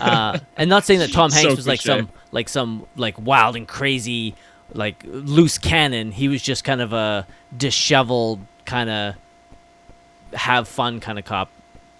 [0.00, 1.98] uh, and not saying that Tom Hanks So was like cliche.
[2.00, 4.36] some like some like wild and crazy,
[4.72, 6.12] like loose cannon.
[6.12, 9.14] He was just kind of a disheveled kind of
[10.32, 11.50] have fun kind of cop.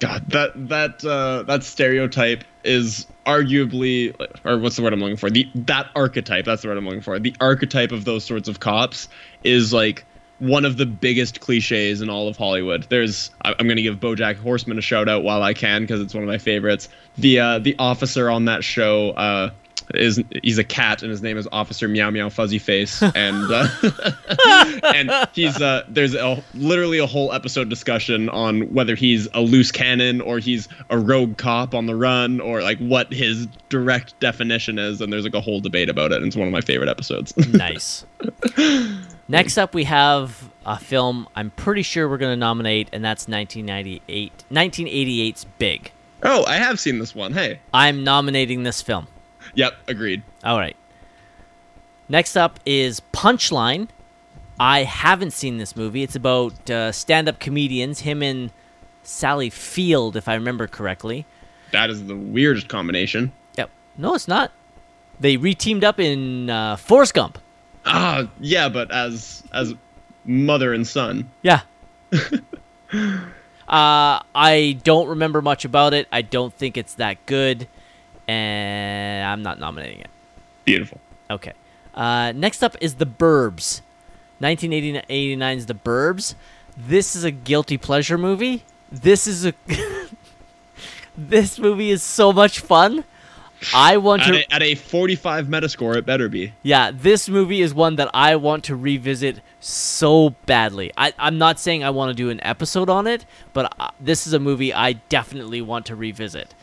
[0.01, 5.31] God, that that uh, that stereotype is arguably, or what's the word I'm looking for?
[5.31, 6.45] The that archetype.
[6.45, 7.19] That's the word I'm looking for.
[7.19, 9.09] The archetype of those sorts of cops
[9.43, 10.05] is like
[10.39, 12.87] one of the biggest cliches in all of Hollywood.
[12.89, 16.13] There's, I'm going to give BoJack Horseman a shout out while I can because it's
[16.13, 16.89] one of my favorites.
[17.17, 19.11] The uh, the officer on that show.
[19.11, 19.51] Uh,
[19.95, 23.69] is he's a cat and his name is Officer Meow Meow Fuzzy Face and uh,
[24.95, 29.71] and he's uh there's a literally a whole episode discussion on whether he's a loose
[29.71, 34.79] cannon or he's a rogue cop on the run or like what his direct definition
[34.79, 36.89] is and there's like a whole debate about it and it's one of my favorite
[36.89, 38.05] episodes Nice.
[39.29, 43.27] Next up, we have a film I'm pretty sure we're going to nominate, and that's
[43.29, 45.93] 1998, 1988's Big.
[46.23, 49.07] oh i have seen this one hey I'm nominating this film.
[49.55, 50.77] Yep agreed All right.
[52.09, 53.89] Next up is Punchline.
[54.61, 56.03] I haven't seen this movie.
[56.03, 58.51] It's about uh, stand-up comedians, him and
[59.03, 61.27] Sally Field, if I remember correctly.
[61.73, 63.71] that is the weirdest combination Yep.
[63.97, 64.53] No, it's not.
[65.19, 67.39] They re-teamed up in uh, Forrest Gump.
[67.87, 69.75] ah yeah but as as
[70.25, 71.61] mother and son Yeah.
[72.13, 76.07] uh, I don't remember much about it.
[76.13, 77.67] I don't think it's that good,
[78.29, 80.11] and I'm not nominating it.
[80.65, 81.53] beautiful Okay.
[81.95, 83.81] Uh, next up is The Burbs.
[84.41, 86.35] 1989's The Burbs.
[86.77, 88.65] This is a guilty pleasure movie.
[88.91, 89.55] This is a.
[91.17, 93.05] this movie is so much fun.
[93.73, 94.39] I want at to.
[94.39, 98.37] a, at a 45 metascore it better be Yeah, this movie is one that I
[98.37, 100.93] want to revisit so badly.
[100.99, 104.27] I, I'm not saying I want to do an episode on it, but uh, this
[104.27, 106.55] is a movie I definitely want to revisit.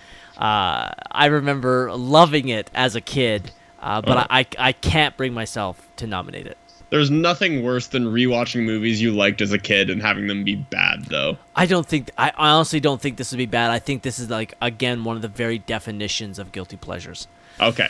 [0.41, 4.25] Uh, I remember loving it as a kid, uh, but Oh.
[4.29, 6.57] I, I can't bring myself to nominate it.
[6.89, 10.55] There's nothing worse than rewatching movies you liked as a kid and having them be
[10.55, 11.37] bad, though.
[11.55, 13.71] I don't think I I honestly don't think this would be bad.
[13.71, 17.27] I think this is like again one of the very definitions of guilty pleasures.
[17.61, 17.89] Okay.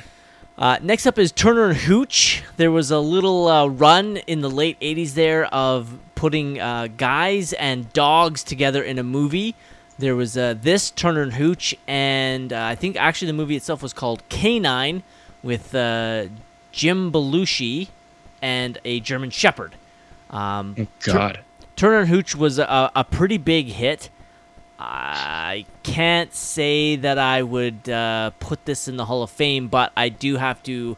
[0.58, 2.44] Uh, next up is Turner and Hooch.
[2.58, 7.54] There was a little uh, run in the late 80s there of putting uh, guys
[7.54, 9.56] and dogs together in a movie.
[10.02, 13.84] There was uh, this, Turner and Hooch, and uh, I think actually the movie itself
[13.84, 15.04] was called K-9
[15.44, 16.26] with uh,
[16.72, 17.90] Jim Belushi
[18.42, 19.76] and a German Shepherd.
[20.32, 21.42] Um, God.
[21.76, 24.10] Turner and Hooch was a, a pretty big hit.
[24.80, 29.92] I can't say that I would uh, put this in the Hall of Fame, but
[29.96, 30.98] I do have to.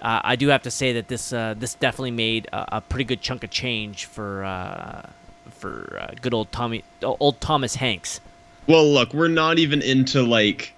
[0.00, 3.04] Uh, I do have to say that this uh, this definitely made a, a pretty
[3.04, 5.10] good chunk of change for uh,
[5.50, 8.20] for uh, good old Tommy old Thomas Hanks.
[8.66, 10.72] Well, look, we're not even into like.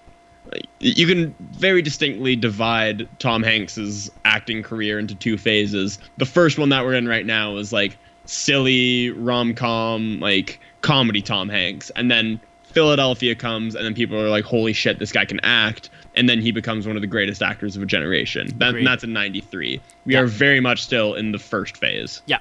[0.81, 5.98] You can very distinctly divide Tom Hanks's acting career into two phases.
[6.16, 11.20] The first one that we're in right now is like silly rom com, like comedy
[11.20, 15.24] Tom Hanks, and then Philadelphia comes, and then people are like, "Holy shit, this guy
[15.27, 18.48] can act!" And then he becomes one of the greatest actors of a generation.
[18.59, 19.81] That, that's in '93.
[20.07, 20.20] We Yeah.
[20.20, 22.22] are very much still in the first phase.
[22.27, 22.38] Yeah.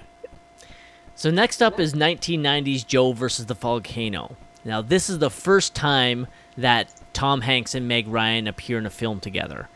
[1.16, 4.36] So next up is 1990's Joe versus the Volcano.
[4.68, 6.28] Now this is the first time
[6.58, 9.70] that Tom Hanks and Meg Ryan appear in a film together.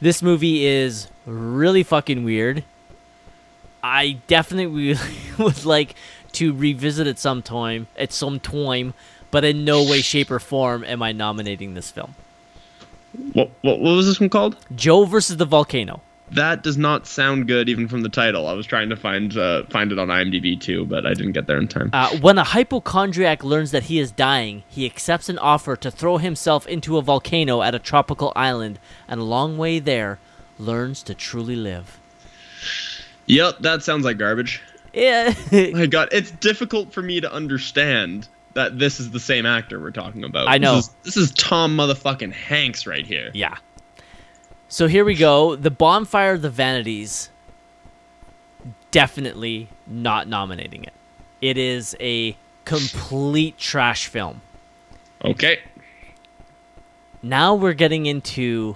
[0.00, 2.64] This movie is really fucking weird.
[3.82, 4.96] I definitely
[5.38, 5.94] would like
[6.32, 8.94] to revisit it sometime at some time,
[9.30, 12.14] but in no way, shape, or form am I nominating this film.
[13.34, 14.56] What, what, what was this one called?
[14.74, 16.00] Joe versus the Volcano.
[16.34, 18.46] That does not sound good even from the title.
[18.46, 21.46] I was trying to find uh, find it on IMDb too, but I didn't get
[21.46, 21.90] there in time.
[21.92, 26.18] Uh, when a hypochondriac learns that he is dying, he accepts an offer to throw
[26.18, 30.18] himself into a volcano at a tropical island, and a long way there,
[30.58, 31.98] learns to truly live.
[33.26, 34.62] Yep, that sounds like garbage.
[34.92, 35.34] Yeah.
[35.52, 39.90] My God, it's difficult for me to understand that this is the same actor we're
[39.90, 40.48] talking about.
[40.48, 40.76] I know.
[40.76, 43.30] This is, this is Tom motherfucking Hanks right here.
[43.34, 43.56] yeah.
[44.74, 45.54] So here we go.
[45.54, 47.30] The Bonfire of the Vanities.
[48.90, 50.92] Definitely not nominating it.
[51.40, 54.40] It is a complete trash film.
[55.24, 55.60] Okay.
[57.22, 58.74] Now we're getting into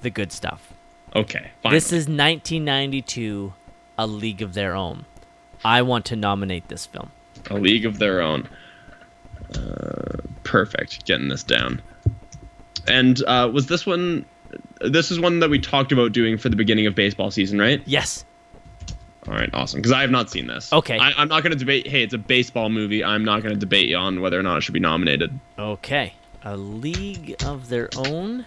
[0.00, 0.72] the good stuff.
[1.14, 1.50] Okay.
[1.62, 1.74] Fine.
[1.74, 3.52] This is 1992,
[3.98, 5.04] A League of Their Own.
[5.62, 7.10] I want to nominate this film.
[7.50, 8.48] A League of Their Own.
[9.54, 11.04] Uh, perfect.
[11.04, 11.82] Getting this down.
[12.88, 14.24] And uh, was this one?
[14.80, 17.82] This is one that we talked about doing for the beginning of baseball season, right?
[17.86, 18.24] Yes.
[19.26, 19.78] All right, awesome.
[19.78, 20.72] Because I have not seen this.
[20.72, 20.98] Okay.
[20.98, 21.86] I, I'm not going to debate.
[21.86, 23.02] Hey, it's a baseball movie.
[23.02, 25.38] I'm not going to debate you on whether or not it should be nominated.
[25.58, 26.12] Okay.
[26.44, 28.46] A League of Their Own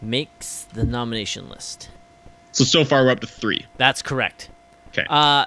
[0.00, 1.88] makes the nomination list.
[2.52, 3.66] So so far we're up to three.
[3.76, 4.50] That's correct.
[4.88, 5.04] Okay.
[5.08, 5.46] Uh,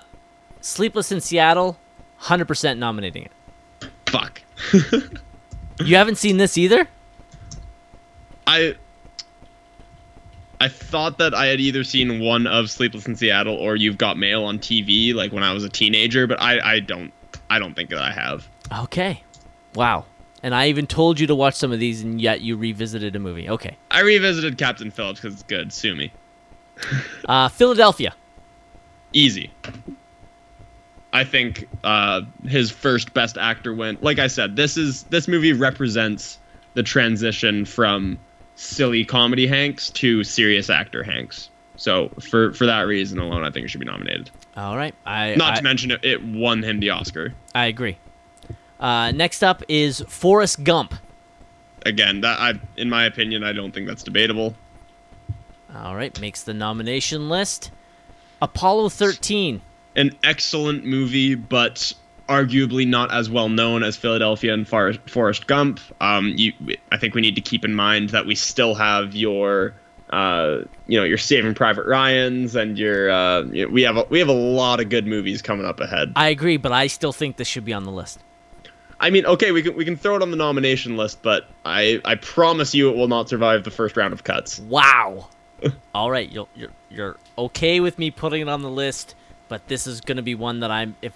[0.59, 1.77] Sleepless in Seattle,
[2.23, 3.89] 100% nominating it.
[4.07, 4.41] Fuck.
[5.85, 6.87] You haven't seen this either?
[8.45, 8.75] I
[10.61, 14.19] I thought that I had either seen one of Sleepless in Seattle or You've Got
[14.19, 17.11] Mail on TV, like when I was a teenager, but I, I don't
[17.49, 18.47] I don't think that I have.
[18.83, 19.23] Okay.
[19.73, 20.05] Wow.
[20.43, 23.19] And I even told you to watch some of these, and yet you revisited a
[23.19, 23.49] movie.
[23.49, 23.75] Okay.
[23.89, 25.73] I revisited Captain Phillips because it's good.
[25.73, 26.11] Sue me.
[27.25, 28.13] Uh, Philadelphia.
[29.13, 29.51] Easy.
[31.13, 34.03] I think uh, his first best actor went.
[34.03, 36.37] Like I said, this is this movie represents
[36.73, 38.19] the transition from
[38.61, 41.49] silly comedy Hanks to serious actor Hanks.
[41.75, 44.29] So for for that reason alone, I think it should be nominated.
[44.55, 44.93] All right.
[45.05, 47.33] I, Not I, to mention it, it won him the Oscar.
[47.55, 47.97] I agree.
[48.79, 50.93] Uh, next up is Forrest Gump.
[51.85, 54.55] Again, that I, in my opinion, I don't think that's debatable.
[55.75, 56.19] All right.
[56.19, 57.71] Makes the nomination list.
[58.41, 59.61] Apollo 13.
[59.95, 61.93] An excellent movie, but
[62.31, 65.81] arguably not as well known as Philadelphia and Forrest, Forrest Gump.
[65.99, 66.53] Um, you,
[66.91, 69.73] I think we need to keep in mind that we still have your,
[70.11, 73.11] uh, you know, your Saving Private Ryan's and your.
[73.11, 76.13] Uh, we have a, we have a lot of good movies coming up ahead.
[76.15, 78.19] I agree, but I still think this should be on the list.
[79.01, 81.99] I mean, okay, we can we can throw it on the nomination list, but I
[82.05, 84.59] I promise you it will not survive the first round of cuts.
[84.59, 85.27] Wow.
[85.93, 89.15] All right, you're, you're you're okay with me putting it on the list,
[89.49, 91.13] but this is gonna be one that I'm if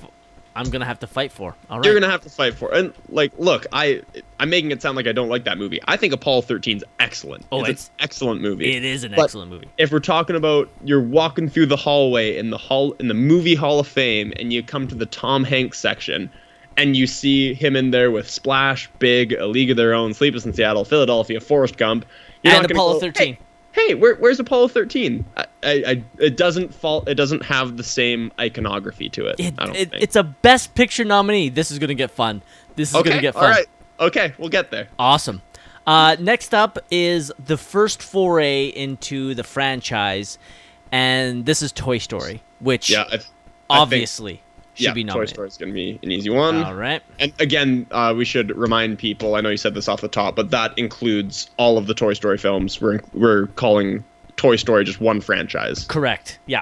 [0.56, 1.56] I'm gonna have to fight for.
[1.70, 1.86] All right.
[1.86, 2.74] You're gonna have to fight for.
[2.74, 4.02] And like, look, I
[4.40, 5.80] I'm making it sound like I don't like that movie.
[5.88, 7.46] I think Apollo 13's excellent.
[7.52, 8.74] Oh, it's, it's- an excellent movie.
[8.74, 9.68] It is an But excellent movie.
[9.78, 13.56] If we're talking about you're walking through the hallway in the hall in the movie
[13.56, 16.30] Hall of Fame, and you come to the Tom Hanks section,
[16.78, 20.46] and you see him in there with Splash, Big, A League of Their Own, Sleepless
[20.46, 22.06] in Seattle, Philadelphia, Forrest Gump,
[22.44, 23.34] you're And Apollo go, 13.
[23.72, 25.26] Hey, hey, where, where's Apollo 13?
[25.38, 27.04] I, I, I, it doesn't fall.
[27.08, 29.40] It doesn't have the same iconography to it.
[29.40, 30.04] It, I don't it- think.
[30.04, 31.50] it's a best picture nominee.
[31.50, 32.42] This is gonna get fun.
[32.76, 33.10] This is okay.
[33.10, 33.44] gonna get fun.
[33.46, 33.68] All right.
[34.00, 34.90] Okay, we'll get there.
[35.00, 35.42] Awesome.
[35.88, 40.38] Uh, next up is the first foray into the franchise,
[40.92, 43.24] and this is Toy Story, which Yeah, I, I think-
[43.70, 44.42] obviously
[44.74, 45.26] should yeah, be Toy.
[45.26, 46.64] Story is going to be an easy one.
[46.64, 47.02] All right.
[47.20, 49.36] And again, uh, we should remind people.
[49.36, 52.14] I know you said this off the top, but that includes all of the Toy
[52.14, 52.82] Story films.
[52.82, 54.04] We're we're calling
[54.38, 55.86] Toy Story just one franchise.
[55.86, 56.40] Correct.
[56.46, 56.62] Yeah.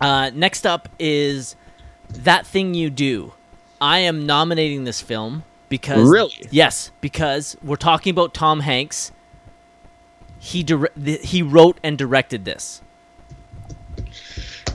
[0.00, 1.56] Uh, next up is
[2.10, 3.32] that thing you do.
[3.80, 6.34] I am nominating this film because Really?
[6.50, 9.12] yes, because we're talking about Tom Hanks.
[10.40, 12.80] He dire- th- he wrote and directed this.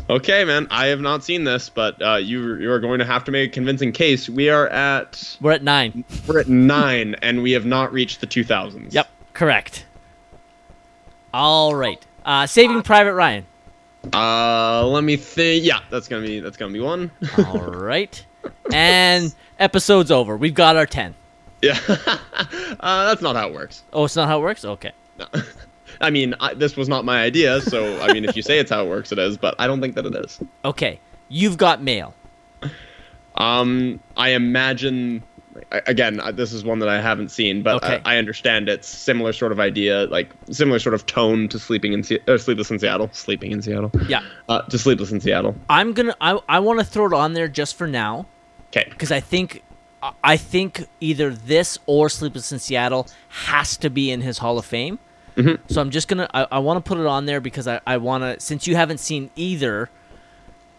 [0.09, 0.67] Okay, man.
[0.69, 3.51] I have not seen this, but uh, you you are going to have to make
[3.51, 4.27] a convincing case.
[4.29, 6.03] We are at We're at nine.
[6.27, 8.93] we're at nine, and we have not reached the two thousands.
[8.93, 9.85] Yep, correct.
[11.33, 12.05] All right.
[12.25, 13.45] Uh, Saving Private Ryan.
[14.13, 15.65] Uh, let me think.
[15.65, 17.09] Yeah, that's gonna be that's gonna be one.
[17.47, 18.23] All right.
[18.71, 20.35] And episode's over.
[20.37, 21.15] We've got our 10.
[21.61, 23.83] yeah, uh, that's not how it works.
[23.93, 24.65] Oh, it's not how it works?
[24.65, 24.91] Okay.
[25.17, 25.27] No.
[26.01, 28.69] I mean, I, this was not my idea, so I mean, if you say it's
[28.71, 29.37] how it works, it is.
[29.37, 30.39] But I don't think that it is.
[30.65, 30.99] Okay.
[31.29, 32.13] You've got mail.
[33.35, 35.23] Um, I imagine.
[35.71, 38.01] Again, this is one that I haven't seen, but Okay.
[38.05, 41.93] I, I understand it's similar sort of idea, like similar sort of tone to Sleeping
[41.93, 44.21] in Se- Sleepless in Seattle, Sleeping in Seattle, Yeah.
[44.49, 45.55] uh, to Sleepless in Seattle.
[45.69, 48.25] I'm going to I I want to throw it on there just for now
[48.75, 49.61] Okay, because I think
[50.23, 54.65] I think either this or Sleepless in Seattle has to be in his Hall of
[54.65, 54.99] Fame.
[55.67, 57.97] So I'm just gonna I, I want to put it on there because I, I
[57.97, 59.89] want to since you haven't seen either.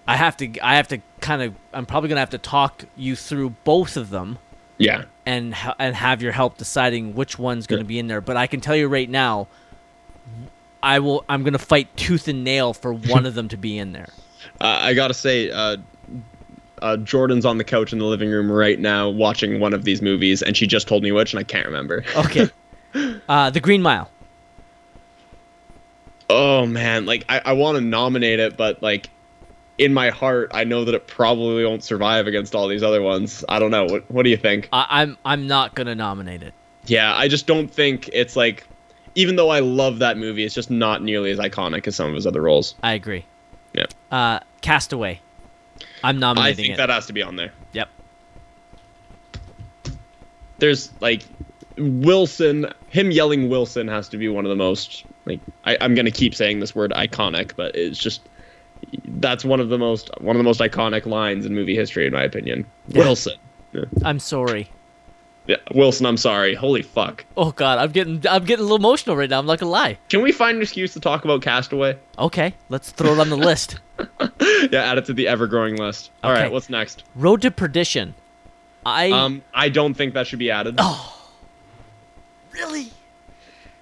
[0.07, 3.17] I have to I have to kind of I'm probably gonna have to talk you
[3.17, 4.39] through both of them
[4.79, 5.05] Yeah.
[5.27, 8.21] and ha- and have your help deciding which one's going to be in there.
[8.21, 9.47] But I can tell you right now,
[10.83, 11.25] I will.
[11.29, 14.09] I'm going to fight tooth and nail for one of them to be in there.
[14.61, 15.79] Uh, I gotta say, uh,
[16.83, 20.03] uh, Jordan's on the couch in the living room right now watching one of these
[20.03, 22.05] movies, and she just told me which, and I can't remember.
[22.17, 22.51] Okay.
[23.29, 24.11] uh, the Green Mile.
[26.31, 29.09] oh man, like I, I want to nominate it, but like
[29.79, 33.45] in my heart, I know that it probably won't survive against all these other ones.
[33.49, 33.85] I don't know.
[33.85, 34.69] What What do you think?
[34.73, 36.55] I, I'm I'm not going to nominate it.
[36.87, 38.67] Yeah, I just don't think it's like.
[39.17, 42.17] Even though I love that movie, it's just not nearly as iconic as some of
[42.17, 42.75] his other roles.
[42.83, 43.25] I agree.
[43.73, 43.87] Yeah.
[44.11, 45.21] Uh, Castaway.
[46.03, 46.77] I'm I think it.
[46.79, 47.53] that has to be on there.
[47.73, 47.89] Yep.
[50.59, 51.23] there's like
[51.77, 56.11] Wilson, him yelling Wilson has to be one of the most like I, I'm gonna
[56.11, 58.23] keep saying this word iconic, but it's just
[59.07, 62.13] that's one of the most one of the most iconic lines in movie history, in
[62.13, 62.65] my opinion.
[62.95, 63.35] Wilson,
[63.73, 63.85] yeah.
[64.05, 64.71] I'm sorry.
[65.47, 66.07] yeah, Wilson.
[66.07, 66.55] I'm sorry.
[66.55, 67.25] Holy fuck.
[67.37, 69.39] Oh God, I'm getting I'm getting a little emotional right now.
[69.39, 69.99] I'm not gonna lie.
[70.09, 71.97] Can we find an excuse to talk about Castaway?
[72.19, 73.81] Okay, let's throw it on the list.
[74.71, 76.11] yeah, add it to the ever-growing list.
[76.23, 76.53] All right, Okay.
[76.53, 77.05] what's next?
[77.15, 78.15] Road to Perdition.
[78.87, 80.75] I Um, I don't think that should be added.
[80.79, 81.31] Oh,
[82.53, 82.91] really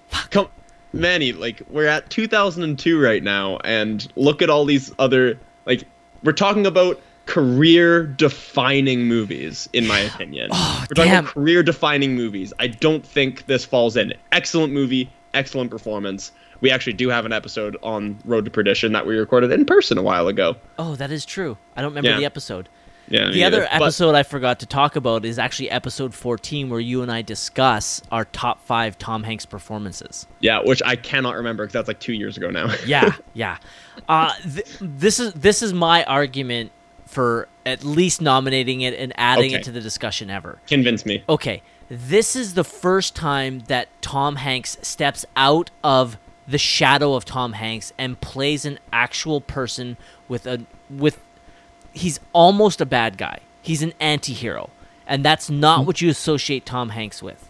[0.08, 0.30] Fuck.
[0.30, 0.48] come
[0.92, 5.84] manny like we're at 2002 right now and look at all these other like
[6.22, 11.24] we're talking about career defining movies in my opinion oh, we're talking Oh, damn.
[11.24, 16.30] about career defining movies i don't think this falls in excellent movie excellent performance
[16.60, 19.98] we actually do have an episode on road to perdition that we recorded in person
[19.98, 21.58] a while ago Oh, that is true.
[21.74, 22.18] I don't remember Yeah.
[22.18, 22.68] the episode.
[23.12, 23.68] Yeah The other neither.
[23.78, 27.22] But- episode I forgot to talk about is actually episode 14, where you and I
[27.22, 30.26] discuss our top five Tom Hanks performances.
[30.40, 33.58] yeah which i cannot remember because that's like two years ago now Yeah, yeah.
[34.08, 36.72] Uh, th- this is this is my argument
[37.06, 39.56] for at least nominating it and adding Okay.
[39.56, 40.58] it to the discussion ever.
[40.66, 46.16] convince me Okay, this is the first time that Tom Hanks steps out of
[46.48, 49.96] the shadow of Tom Hanks and plays an actual person
[50.28, 51.18] with a with
[51.92, 53.40] he's almost a bad guy.
[53.60, 54.70] He's an anti-hero.
[55.06, 55.86] And that's not hmm.
[55.86, 57.48] what you associate Tom Hanks with.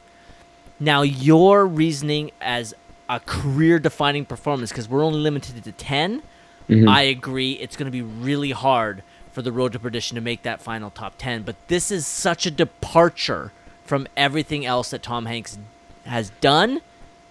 [0.80, 2.74] Now, your reasoning as
[3.08, 6.22] a career-defining performance because we're only limited to 10,
[6.68, 6.88] mm-hmm.
[6.88, 10.42] I agree it's going to be really hard for the Road to Perdition to make
[10.42, 13.52] that final top 10, but this is such a departure
[13.84, 15.58] from everything else that Tom Hanks
[16.04, 16.80] has done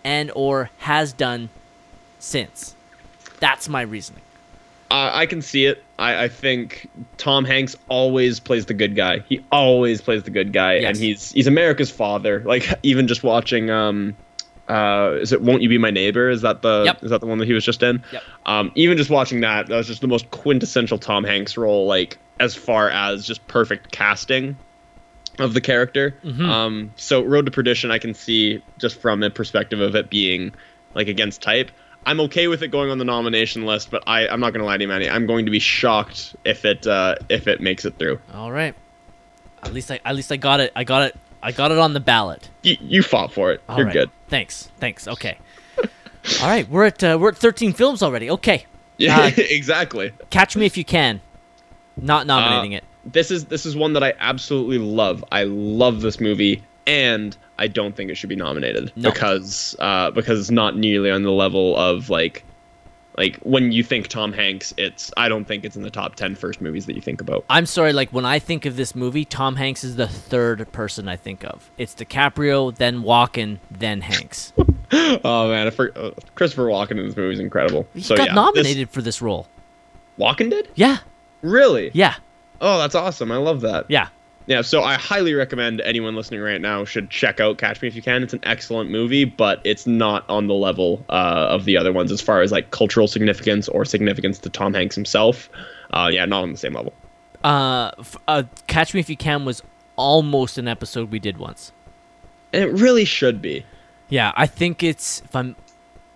[0.03, 1.49] and or has done
[2.20, 2.76] since.
[3.39, 4.24] That's my reasoning.
[4.92, 5.84] I, I can see it.
[5.98, 9.20] I, I think Tom Hanks always plays the good guy.
[9.28, 10.89] He always plays the good guy, Yes.
[10.89, 12.42] and he's he's America's father.
[12.46, 14.16] Like even just watching, um,
[14.68, 16.30] uh, is it "Won't You Be My Neighbor"?
[16.30, 17.04] Is that the Yep.
[17.04, 18.04] is that the one that he was just in?
[18.12, 18.24] Yep.
[18.46, 21.86] Um, even just watching that, that was just the most quintessential Tom Hanks role.
[21.88, 24.58] Like as far as just perfect casting
[25.39, 26.16] of the character.
[26.26, 26.46] Mm-hmm.
[26.50, 30.54] Um, so Road to Perdition, I can see just from a perspective of it being
[30.96, 31.72] like against type.
[32.06, 34.66] I'm okay with it going on the nomination list, but I, I'm not going to
[34.66, 35.10] lie to you, Manny.
[35.10, 38.20] I'm going to be shocked if it uh, if it makes it through.
[38.34, 38.74] All right.
[39.64, 40.72] At least I at least I got it.
[40.76, 41.16] I got it.
[41.43, 42.49] I got it on the ballot.
[42.64, 43.62] You, you fought for it.
[43.70, 43.93] All You're right.
[43.93, 44.10] good.
[44.30, 44.70] Thanks.
[44.80, 45.08] Thanks.
[45.08, 45.38] Okay.
[46.39, 48.30] All right, we're at uh, we're at 13 films already.
[48.30, 48.66] Okay.
[48.97, 50.12] Yeah, Uh, exactly.
[50.30, 51.20] Catch Me If You Can.
[51.97, 52.84] Not nominating Uh, it.
[53.14, 55.24] This is this is one that I absolutely love.
[55.32, 59.12] I love this movie, and I don't think it should be nominated No.
[59.12, 62.43] because uh, because it's not nearly on the level of like
[63.18, 64.74] like when you think Tom Hanks.
[64.78, 67.45] It's I don't think it's in the top 10 first movies that you think about.
[67.49, 71.07] I'm sorry, like when I think of this movie, Tom Hanks is the third person
[71.07, 71.70] I think of.
[71.78, 74.53] It's DiCaprio, then Walken, then Hanks.
[74.91, 77.88] oh man, for, uh, Christopher Walken in this movie is incredible.
[77.93, 79.47] He so got yeah, nominated for this role.
[80.18, 80.97] This, Walken did Yeah.
[81.43, 81.91] really?
[81.93, 82.16] Yeah.
[82.59, 83.32] Oh, that's awesome.
[83.32, 83.86] I love that.
[83.88, 84.07] Yeah.
[84.52, 87.95] Yeah, so I highly recommend anyone listening right now should check out Catch Me If
[87.95, 88.22] You Can.
[88.22, 92.12] It's an excellent movie, but it's not on the level uh, of the other ones
[92.12, 95.49] as far as like cultural significance or significance to Tom Hanks himself.
[95.91, 96.91] Uh, yeah, not on the same level.
[97.45, 99.64] Uh, f- uh Catch Me If You Can was
[99.95, 101.72] almost an episode we did once.
[102.52, 103.66] And it really should be.
[104.10, 105.56] Yeah, I think it's if I'm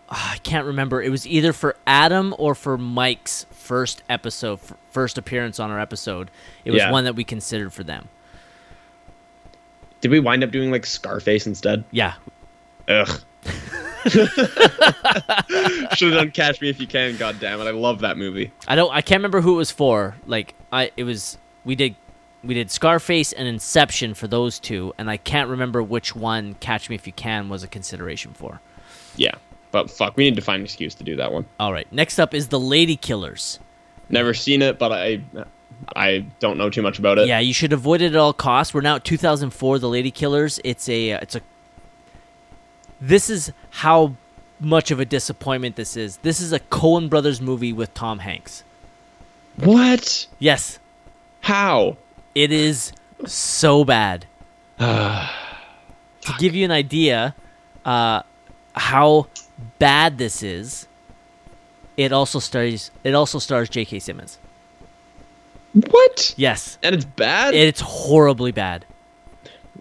[0.10, 1.02] ah, I can't remember.
[1.02, 5.80] It was either for Adam or for Mike's first episode, f- first appearance on our
[5.80, 6.30] episode.
[6.66, 6.92] It was Yeah.
[6.92, 8.10] one that we considered for them.
[10.06, 11.84] Did we wind up doing like Scarface instead?
[11.90, 12.14] Yeah.
[12.88, 13.10] Ugh.
[14.06, 14.30] should
[15.90, 17.18] have done Catch Me If You Can.
[17.18, 18.52] God damn it, I love that movie.
[18.68, 20.16] I don't I can't remember who it was for.
[20.28, 21.96] Like I it was we did
[22.44, 26.88] we did Scarface and Inception for those two and I can't remember which one Catch
[26.88, 28.62] Me If You Can was a consideration for.
[29.16, 29.34] Yeah.
[29.72, 31.48] But fuck, we need to find an excuse to do that one.
[31.60, 31.92] All right.
[31.92, 33.58] Next up is The Lady Killers.
[34.10, 35.24] Never seen it, but I
[35.96, 37.28] I don't know too much about it.
[37.28, 38.74] Yeah, you should avoid it at all costs.
[38.74, 40.60] We're now at 2004, The Lady Killers.
[40.64, 41.42] It's a uh, it's a
[43.02, 44.16] This is how
[44.60, 46.18] much of a disappointment this is.
[46.18, 48.64] This is a Coen Brothers movie with Tom Hanks.
[49.58, 50.28] What?
[50.40, 50.80] Yes,
[51.42, 51.98] How?
[52.34, 52.92] it is
[53.26, 54.26] so bad.
[54.80, 57.36] to give you an idea
[57.86, 58.24] uh,
[58.74, 59.28] how
[59.80, 60.88] bad this is,
[61.96, 64.00] it also stars it also stars J.K.
[64.00, 64.38] Simmons.
[65.90, 66.34] What?
[66.38, 67.54] Yes, And it's bad?
[67.54, 68.86] it's horribly bad.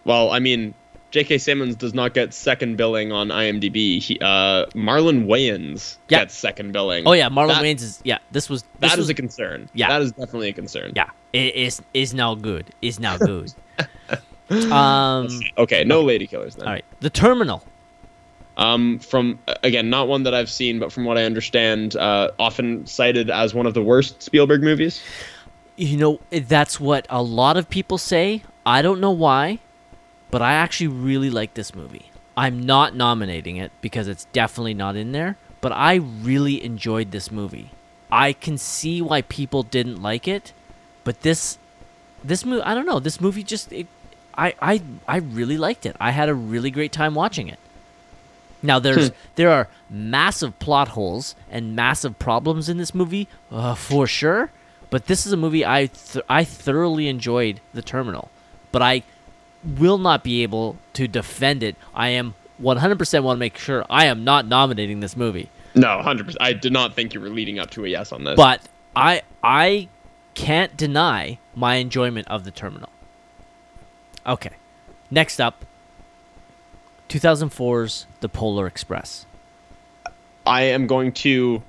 [0.05, 0.75] well, I mean,
[1.13, 1.39] J.K.
[1.39, 4.01] Simmons does not get second billing on IMDb.
[4.03, 6.21] He, uh, Marlon Wayans Yeah.
[6.21, 7.07] gets second billing.
[7.07, 8.19] Oh yeah, Marlon That- Wayans is yeah.
[8.33, 9.69] This was this That was, is a concern.
[9.75, 9.89] Yeah.
[9.91, 10.93] That is definitely a concern.
[10.97, 11.11] yeah.
[11.33, 12.67] It is is now good.
[12.83, 13.53] Is now good.
[14.73, 15.29] um.
[15.59, 16.67] Okay, no lady killers then.
[16.67, 16.85] All right.
[17.01, 17.65] The Terminal.
[18.57, 22.87] Um, from again, not one that I've seen, but from what I understand, uh, often
[22.87, 25.01] cited as one of the worst Spielberg movies.
[25.77, 28.43] You know that's what a lot of people say.
[28.65, 29.59] I don't know why,
[30.31, 32.11] but I actually really like this movie.
[32.37, 37.31] I'm not nominating it because it's definitely not in there, but I really enjoyed this
[37.31, 37.71] movie.
[38.11, 40.53] I can see why people didn't like it,
[41.03, 41.59] but this
[42.23, 43.87] this movie, I don't know, this movie just it,
[44.37, 45.97] I I I really liked it.
[46.01, 47.59] I had a really great time watching it.
[48.63, 54.07] Now there's there are massive plot holes and massive problems in this movie uh, for
[54.07, 54.51] sure,
[54.95, 58.31] but this is a movie I th- I thoroughly enjoyed The Terminal,
[58.71, 59.03] but I
[59.65, 61.75] will not be able to defend it.
[61.97, 65.49] I am 100% want to make sure I am not nominating this movie.
[65.75, 66.43] No, hundred percent.
[66.43, 68.37] I did not think you were leading up to a yes on this.
[68.37, 68.61] But
[68.95, 69.89] I I
[70.35, 72.91] can't deny my enjoyment of the terminal.
[74.25, 74.53] Okay.
[75.11, 75.65] Next up
[77.09, 79.27] 2004's The Polar Express.
[80.47, 81.65] I am going to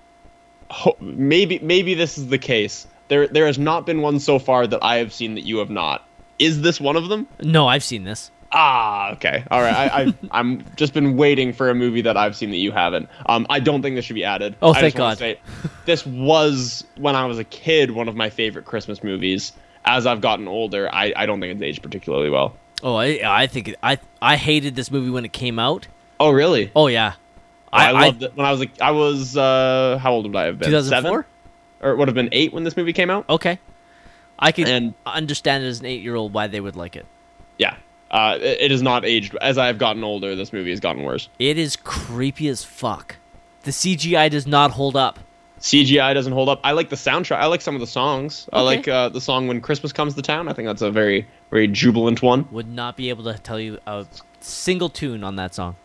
[0.70, 2.86] ho- maybe maybe this is the case.
[3.08, 5.70] There there has not been one so far that I have seen that you have
[5.70, 6.08] not.
[6.40, 7.28] Is this one of them?
[7.42, 8.32] No, I've seen this.
[8.52, 9.74] Ah, okay, all right.
[9.76, 13.10] I, I I'm just been waiting for a movie that I've seen that you haven't.
[13.26, 14.56] Um, I don't think this should be added.
[14.62, 15.18] Oh, I thank just God.
[15.18, 15.40] Say,
[15.86, 19.52] this was when I was a kid one of my favorite Christmas movies.
[19.88, 22.56] As I've gotten older, I, I don't think it's aged particularly well.
[22.82, 25.88] Oh, I I think it, I I hated this movie when it came out.
[26.20, 26.72] Oh, really?
[26.76, 27.14] Oh yeah.
[27.72, 30.60] I, loved it when I was like I was uh how old would I have
[30.60, 30.70] been?
[30.70, 31.12] 2004?
[31.12, 31.26] Seven?
[31.82, 33.30] Or it would have been eight when this movie came out.
[33.30, 33.60] Okay.
[34.40, 37.06] I can And- understand as an 8-year-old why they would like it.
[37.58, 37.76] Yeah.
[38.12, 39.36] Uh, it, it is not aged.
[39.42, 41.30] As I have gotten older, this movie has gotten worse.
[41.40, 43.16] It is creepy as fuck.
[43.64, 45.20] The CGI does not hold up.
[45.60, 46.60] CGI doesn't hold up.
[46.64, 47.38] I like the soundtrack.
[47.38, 48.48] I like some of the songs.
[48.54, 51.26] I like uh, the song "When Christmas Comes to Town." I think that's a very,
[51.50, 52.48] very jubilant one.
[52.52, 54.06] Would not be able to tell you a
[54.42, 55.76] single tune on that song.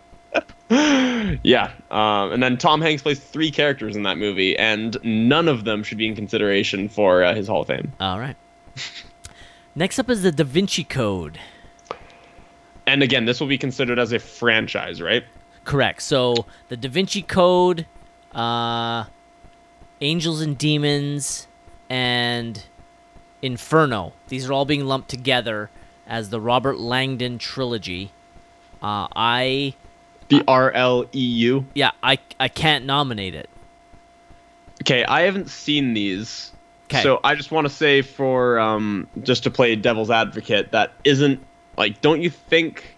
[1.43, 1.73] Yeah.
[1.91, 5.83] Um, and then Tom Hanks plays three characters in that movie, and none of them
[5.83, 7.93] should be in consideration for uh, his Hall of Fame.
[8.01, 8.37] All right.
[9.75, 11.39] Next up is the Da Vinci Code.
[12.87, 15.25] And again, this will be considered as a franchise, right?
[15.64, 16.03] Correct.
[16.03, 17.87] So the Da Vinci Code,
[18.33, 19.05] uh,
[20.01, 21.47] Angels and Demons,
[21.89, 22.64] and
[23.43, 24.12] Inferno.
[24.29, 25.71] These are all being lumped together
[26.07, 28.11] as the Robert Langdon trilogy.
[28.83, 29.75] Uh, I
[30.31, 31.66] The R L E U.
[31.74, 33.49] yeah I I can't nominate it.
[34.83, 36.53] Okay, I haven't seen these.
[36.89, 37.03] 'Kay.
[37.03, 41.41] So I just want to say for um just to play devil's advocate that isn't
[41.76, 42.97] like don't you think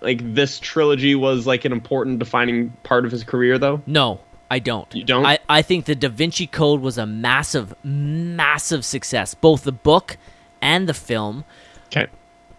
[0.00, 3.82] like this trilogy was like an important defining part of his career though?
[3.86, 4.92] No, I don't.
[4.94, 5.26] You don't?
[5.26, 10.16] I, I think the Da Vinci Code was a massive, massive success, both the book
[10.62, 11.44] and the film.
[11.86, 12.06] Okay.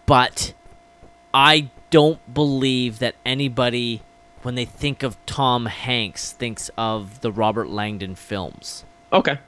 [0.05, 0.53] But
[1.33, 4.01] I don't believe that anybody,
[4.41, 8.85] when they think of Tom Hanks, thinks of the Robert Langdon films.
[9.11, 9.39] Okay.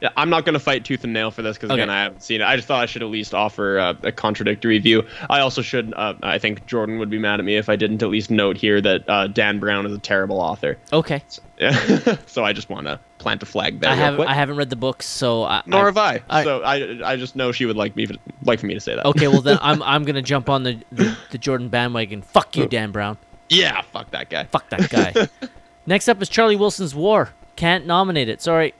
[0.00, 1.98] Yeah, I'm not going to fight tooth and nail for this because again, Okay.
[1.98, 2.44] I haven't seen it.
[2.44, 5.06] I just thought I should at least offer uh, a contradictory view.
[5.28, 5.92] I also should.
[5.94, 8.56] Uh, I think Jordan would be mad at me if I didn't at least note
[8.56, 10.78] here that uh, Dan Brown is a terrible author.
[10.92, 11.22] Okay.
[11.60, 12.16] Yeah.
[12.24, 13.90] so I just want to plant a flag there.
[13.90, 14.26] I haven't.
[14.26, 16.20] I haven't read the books, so I, Nor I, have I.
[16.30, 18.08] I- so I, I just know she would like me,
[18.44, 19.04] like for me to say that.
[19.04, 22.22] Okay, well then I'm I'm gonna jump on the, the the Jordan bandwagon.
[22.22, 23.18] Fuck you, Dan Brown.
[23.50, 24.44] Yeah, fuck that guy.
[24.44, 25.28] Fuck that guy.
[25.86, 27.28] Next up is Charlie Wilson's War.
[27.56, 28.40] Can't nominate it.
[28.40, 28.72] Sorry.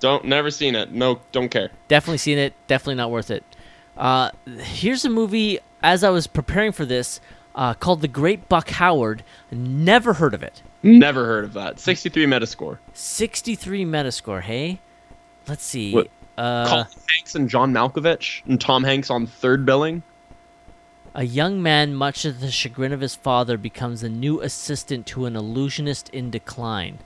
[0.00, 0.92] Don't never seen it.
[0.92, 1.70] No, don't care.
[1.88, 2.54] Definitely seen it.
[2.66, 3.44] Definitely not worth it.
[3.96, 5.58] Uh, here's a movie.
[5.82, 7.20] As I was preparing for this,
[7.54, 9.22] uh, called The Great Buck Howard.
[9.50, 10.62] Never heard of it.
[10.82, 11.78] Never heard of that.
[11.78, 12.78] 63 Metascore.
[12.94, 14.40] 63 Metascore.
[14.40, 14.80] Hey,
[15.46, 15.94] let's see.
[15.94, 16.08] What?
[16.38, 20.02] Uh, Colin Hanks and John Malkovich and Tom Hanks on third billing.
[21.14, 25.26] A young man, much to the chagrin of his father, becomes the new assistant to
[25.26, 26.98] an illusionist in decline.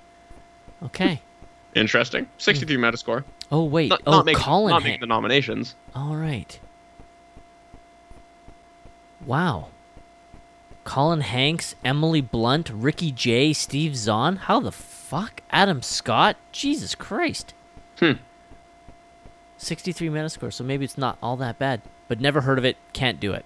[0.82, 1.22] Okay.
[1.74, 2.28] Interesting.
[2.38, 3.24] 63 Metascore.
[3.50, 3.90] Oh wait.
[3.90, 4.70] Not, oh, not making, Colin.
[4.70, 5.74] not making the nominations.
[5.94, 6.58] All right.
[9.26, 9.68] Wow.
[10.84, 14.36] Colin Hanks, Emily Blunt, Ricky Jay, Steve Zahn.
[14.36, 15.42] How the fuck?
[15.50, 16.36] Adam Scott?
[16.52, 17.54] Jesus Christ.
[17.98, 18.12] Hmm.
[19.56, 21.80] 63 Metascore, so maybe it's not all that bad.
[22.06, 23.44] But never heard of it, can't do it.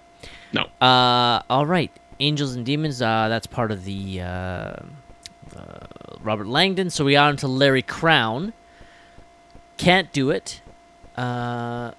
[0.51, 0.63] No.
[0.85, 1.91] Uh, all right.
[2.19, 4.81] Angels and Demons, uh, that's part of the uh, uh,
[6.21, 6.89] Robert Langdon.
[6.89, 8.53] So we are into Larry Crowne.
[9.77, 10.61] Can't do it.
[11.15, 11.91] Uh,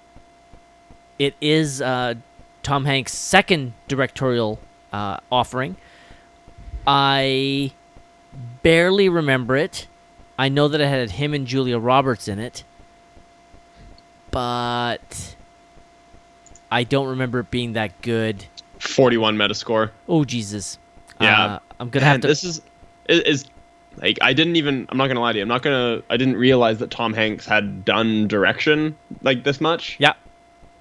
[1.18, 2.14] it is uh,
[2.62, 4.58] Tom Hanks' second directorial
[4.92, 5.76] uh, offering.
[6.86, 7.72] I
[8.62, 9.86] barely remember it.
[10.38, 12.64] I know that it had him and Julia Roberts in it,
[14.30, 15.36] but
[16.70, 18.46] I don't remember it being that good.
[18.78, 19.90] 41 Metascore.
[20.08, 20.78] Oh Jesus!
[21.20, 21.44] Yeah.
[21.44, 22.28] Uh, I'm gonna have to.
[22.28, 22.62] This is
[23.06, 23.44] is, is
[24.00, 24.86] like I didn't even.
[24.88, 25.42] I'm not gonna lie to you.
[25.42, 26.02] I'm not gonna.
[26.08, 29.96] I didn't realize that Tom Hanks had done direction like this much.
[29.98, 30.14] Yeah.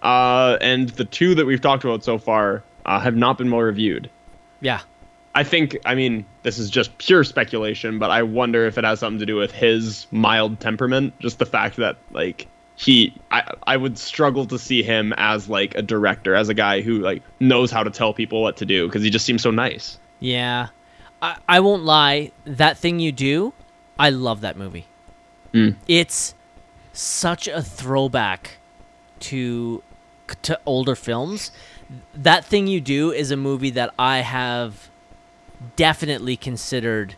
[0.01, 3.61] Uh, and the two that we've talked about so far uh, have not been well
[3.61, 4.09] reviewed.
[4.61, 4.81] Yeah.
[5.35, 5.77] I think.
[5.85, 9.25] I mean, this is just pure speculation, but I wonder if it has something to
[9.25, 11.19] do with his mild temperament.
[11.19, 12.47] Just the fact that like
[12.77, 16.79] he, I, I would struggle to see him as like a director, as a guy
[16.79, 19.51] who like knows how to tell people what to do because he just seems so
[19.51, 19.99] nice.
[20.21, 20.69] Yeah.
[21.21, 22.31] I, I won't lie.
[22.45, 23.53] That thing you do,
[23.97, 24.87] I love that movie.
[25.53, 25.75] Mm.
[25.87, 26.35] It's
[26.93, 28.57] such a throwback
[29.21, 29.83] to
[30.43, 31.51] to older films.
[32.13, 34.89] That thing you do is a movie that I have
[35.75, 37.15] definitely considered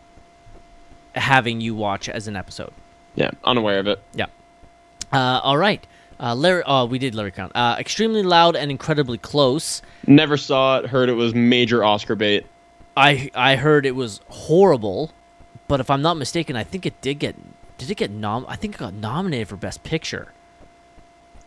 [1.14, 2.72] having you watch as an episode.
[3.14, 4.00] Yeah, unaware of it.
[4.14, 4.26] Yeah.
[5.12, 5.86] Uh, all right.
[6.18, 6.62] Uh, Larry.
[6.64, 7.50] Oh, we did Larry Crowne.
[7.54, 9.82] Uh, extremely loud and incredibly close.
[10.06, 10.86] Never saw it.
[10.86, 12.46] Heard it was major Oscar bait.
[12.96, 15.10] I I heard it was horrible,
[15.68, 17.36] but if I'm not mistaken, I think it did get
[17.78, 18.44] did it get nom?
[18.48, 20.32] I think it got nominated for best picture.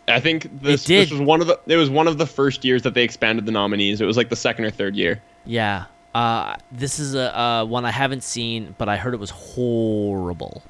[0.08, 1.02] I think this, It did.
[1.08, 3.46] this was one of the it was one of the first years that they expanded
[3.46, 4.02] the nominees.
[4.02, 5.22] It was like the second or third year.
[5.46, 5.86] Yeah.
[6.14, 10.64] Uh, this is a uh, one I haven't seen, but I heard it was horrible.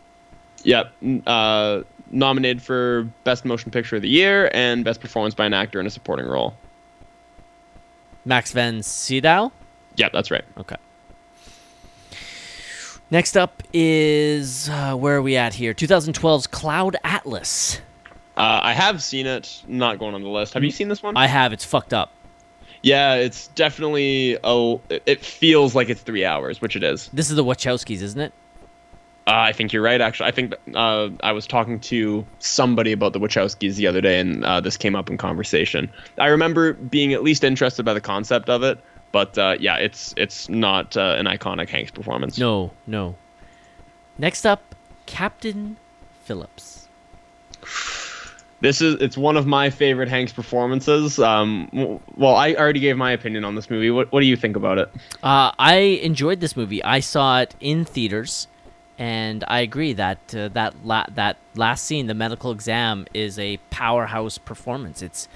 [0.63, 0.91] Yep.
[1.27, 5.79] Uh, nominated for best motion picture of the year and best performance by an actor
[5.79, 6.55] in a supporting role.
[8.25, 9.51] Max von Sydow.
[9.97, 10.43] Yep, that's right.
[10.57, 10.75] Okay.
[13.11, 15.73] Next up is uh, where are we at here?
[15.73, 17.79] 2012's Cloud Atlas.
[18.35, 19.63] Uh, I have seen it.
[19.67, 20.53] Not going on the list.
[20.55, 21.15] Have you seen this one?
[21.15, 21.53] I have.
[21.53, 22.11] It's fucked up.
[22.81, 24.77] yeah, it's definitely a.
[24.89, 27.09] It feels like it's three hours, which it is.
[27.13, 28.33] This is the Wachowskis, isn't it?
[29.27, 30.01] Uh, I think you're right.
[30.01, 34.19] Actually, I think uh, I was talking to somebody about the Wachowskis the other day,
[34.19, 35.89] and uh, this came up in conversation.
[36.19, 38.79] I remember being at least interested by the concept of it,
[39.15, 42.37] but uh, yeah, it's it's not uh, an iconic Hanks performance.
[42.37, 43.15] No, no.
[44.17, 45.77] Next up, Captain
[46.25, 46.89] Phillips.
[48.59, 51.17] This is it's one of my favorite Hanks performances.
[51.17, 51.69] Um,
[52.17, 53.89] well, I already gave my opinion on this movie.
[53.89, 54.91] What what do you think about it?
[55.23, 56.83] Uh, I enjoyed this movie.
[56.83, 58.49] I saw it in theaters,
[58.97, 63.59] and I agree that uh, that la- that last scene, the medical exam, is a
[63.69, 65.01] powerhouse performance.
[65.01, 65.29] It's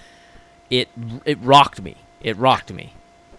[0.69, 0.89] it
[1.23, 1.95] it rocked me.
[2.21, 2.91] It rocked me.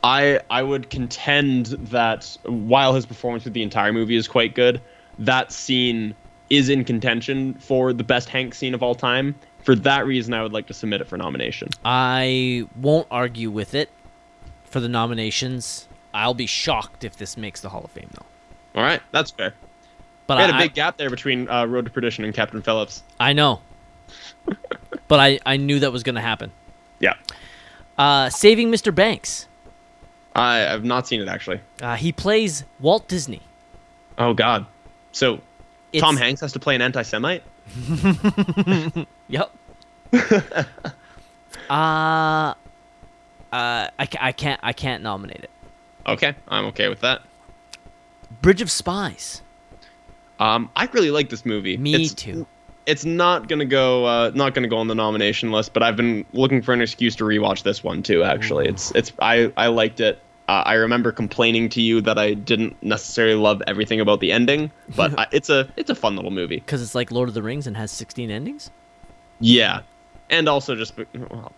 [0.02, 4.80] I I would contend that while his performance with the entire movie is quite good,
[5.18, 6.14] that scene
[6.48, 9.34] is in contention for the best Hank scene of all time.
[9.64, 11.68] For that reason, I would like to submit it for nomination.
[11.84, 13.90] I won't argue with it
[14.64, 15.86] for the nominations.
[16.14, 18.80] I'll be shocked if this makes the Hall of Fame, though.
[18.80, 19.54] All right, that's fair.
[20.26, 22.62] But We had I, a big gap there between uh, Road to Perdition and Captain
[22.62, 23.02] Phillips.
[23.20, 23.60] I know.
[25.08, 26.52] but I, I knew that was going to happen.
[27.00, 27.14] Yeah,
[27.98, 28.94] Uh, Saving Mr.
[28.94, 29.46] Banks.
[30.34, 31.60] I have not seen it actually.
[31.82, 33.42] Uh, he plays Walt Disney.
[34.18, 34.66] Oh God.
[35.12, 35.40] So
[35.92, 37.42] It's, Tom Hanks has to play an anti-Semite.
[39.28, 39.50] Yep.
[40.12, 40.54] uh,
[41.70, 42.54] uh,
[43.52, 45.50] I, I can't I can't nominate it.
[46.06, 47.22] Okay, I'm okay with that.
[48.42, 49.42] Bridge of Spies.
[50.40, 51.76] Um, I really like this movie.
[51.76, 52.46] Me It's- too.
[52.90, 56.26] It's not gonna go, uh, not gonna go on the nomination list, but I've been
[56.32, 58.24] looking for an excuse to rewatch this one too.
[58.24, 60.18] Actually, it's it's I I liked it.
[60.48, 64.72] Uh, I remember complaining to you that I didn't necessarily love everything about the ending,
[64.96, 66.56] but I, it's a it's a fun little movie.
[66.56, 68.72] Because it's like Lord of the Rings and has 16 endings.
[69.38, 69.82] Yeah,
[70.28, 70.94] and also just
[71.30, 71.52] well,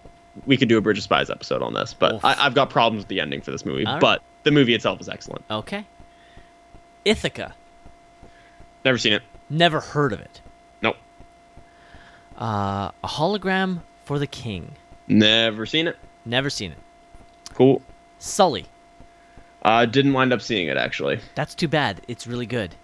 [0.45, 2.25] we could do a Bridge of Spies episode on this, but Oof.
[2.27, 3.87] I, I've got problems with the ending for this movie.
[3.87, 3.99] Right.
[3.99, 5.47] But the movie itself is excellent.
[5.51, 5.87] Okay.
[7.07, 7.55] Ithaca.
[8.85, 9.23] Never seen it.
[9.49, 10.43] Never heard of it.
[12.43, 12.51] Nope.
[12.51, 14.73] Uh, a hologram for the king.
[15.07, 15.97] Never seen it.
[16.25, 16.79] Never seen it.
[17.55, 17.83] Cool.
[18.19, 18.67] Sully.
[19.63, 21.21] Uh, didn't wind up seeing it actually.
[21.37, 22.01] That's too bad.
[22.09, 22.75] It's really good.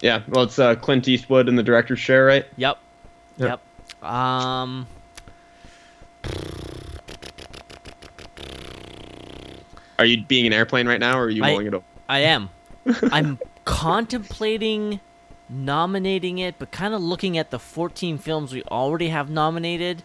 [0.00, 2.44] Yeah, well, it's uh, Clint Eastwood in the director's chair, right?
[2.56, 2.78] Yep.
[3.38, 3.60] Yep.
[4.02, 4.10] Yep.
[4.10, 4.86] Um.
[9.98, 11.84] Are you being an airplane right now, or are you I- mulling it over?
[12.08, 12.50] I am.
[13.10, 15.00] I'm contemplating
[15.48, 20.02] nominating it, but kind of looking at the 14 films we already have nominated,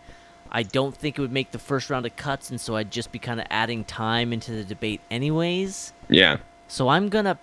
[0.52, 3.12] I don't think it would make the first round of cuts, and so I'd just
[3.12, 5.94] be kind of adding time into the debate, anyways.
[6.10, 6.38] Yeah.
[6.68, 7.38] So I'm gonna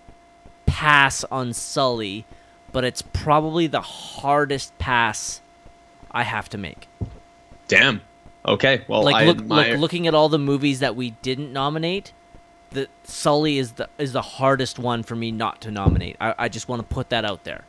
[0.67, 2.25] pass on Sully,
[2.73, 5.41] but it's probably the hardest pass
[6.11, 6.89] I have to make.
[7.67, 8.03] Damn.
[8.45, 8.83] Okay.
[8.89, 9.73] Well, like I look, admire.
[9.73, 12.13] look, looking at all the movies that we didn't nominate,
[12.71, 16.17] the Sully is the is the hardest one for me not to nominate.
[16.21, 17.65] I, I just want to put that out there.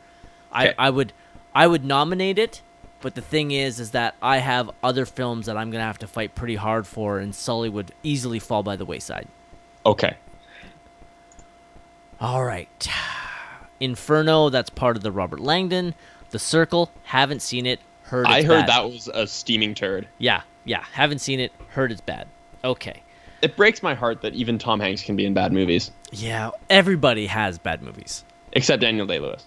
[0.52, 1.12] I, I would
[1.54, 2.62] I would nominate it,
[3.00, 6.06] but the thing is is that I have other films that I'm gonna have to
[6.06, 9.28] fight pretty hard for, and Sully would easily fall by the wayside.
[9.86, 10.16] okay.
[12.20, 12.88] All right,
[13.78, 14.50] Inferno.
[14.50, 15.94] That's part of the Robert Langdon.
[16.30, 16.90] The Circle.
[17.04, 17.80] Haven't seen it.
[18.02, 18.26] Heard.
[18.26, 18.68] I heard bad.
[18.68, 20.06] that was a steaming turd.
[20.18, 20.84] Yeah, yeah.
[20.92, 21.52] Haven't seen it.
[21.70, 22.28] Heard it's bad.
[22.62, 23.02] Okay.
[23.40, 27.26] It breaks my heart that even Tom Hanks can be in bad movies, Yeah, everybody
[27.26, 28.22] has bad movies.
[28.52, 29.46] except Daniel Day Lewis.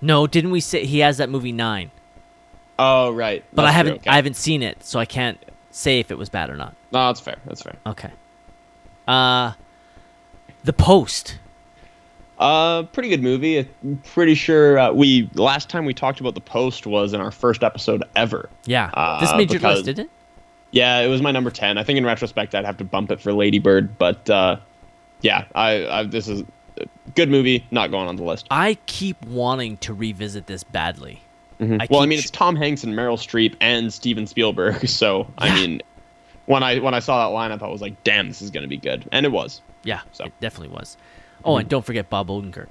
[0.00, 1.90] No, didn't we say he has that movie Nine?
[2.78, 3.42] Oh right.
[3.54, 4.10] But I haven't true, okay.
[4.10, 5.38] I haven't seen it, so I can't
[5.70, 6.74] say if it was bad or not.
[6.92, 7.36] No, that's fair.
[7.46, 7.74] That's fair.
[7.86, 8.10] Okay.
[9.08, 9.52] Uh
[10.64, 11.38] The Post.
[12.38, 13.66] Uh, pretty good movie.
[13.82, 17.30] I'm pretty sure uh, we last time we talked about the post was in our
[17.30, 18.50] first episode ever.
[18.66, 18.90] Yeah.
[18.92, 20.10] Uh, this made your because- list, didn't it?
[20.72, 21.78] Yeah, it was my number ten.
[21.78, 24.56] I think in retrospect I'd have to bump it for Lady Bird, but uh,
[25.22, 26.42] yeah, I, I this is
[27.14, 27.66] good movie.
[27.70, 28.46] Not going on the list.
[28.50, 31.22] I keep wanting to revisit this badly.
[31.58, 34.86] I well, I mean, it's Tom Hanks and Meryl Streep and Steven Spielberg.
[34.88, 35.80] So I mean,
[36.44, 38.76] when I when I saw that lineup, I was like, damn, this is gonna be
[38.76, 39.62] good, and it was.
[39.82, 40.24] Yeah, So.
[40.24, 40.96] it definitely was.
[41.44, 42.66] Oh, and don't forget Bob Odenkirk.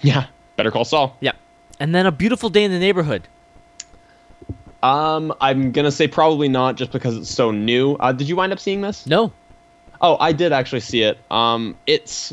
[0.00, 0.26] Yeah.
[0.56, 1.16] Better Call Saul.
[1.20, 1.32] Yeah.
[1.80, 3.26] And then A Beautiful Day in the Neighborhood.
[4.82, 7.94] Um, I'm gonna say probably not, just because it's so new.
[7.94, 9.06] Uh, did you wind up seeing this?
[9.06, 9.32] No.
[10.00, 11.18] Oh, I did actually see it.
[11.30, 12.32] Um, it's.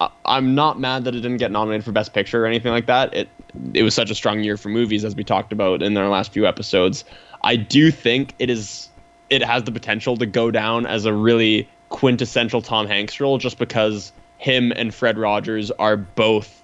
[0.00, 2.86] I- I'm not mad that it didn't get nominated for Best Picture or anything like
[2.86, 3.14] that.
[3.14, 3.28] It
[3.72, 6.32] it was such a strong year for movies, as we talked about in our last
[6.32, 7.04] few episodes.
[7.44, 8.88] I do think it is.
[9.30, 13.58] It has the potential to go down as a really quintessential Tom Hanks role, just
[13.58, 16.63] because him and Fred Rogers are both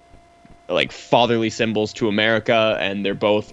[0.71, 3.53] like fatherly symbols to America, and they're both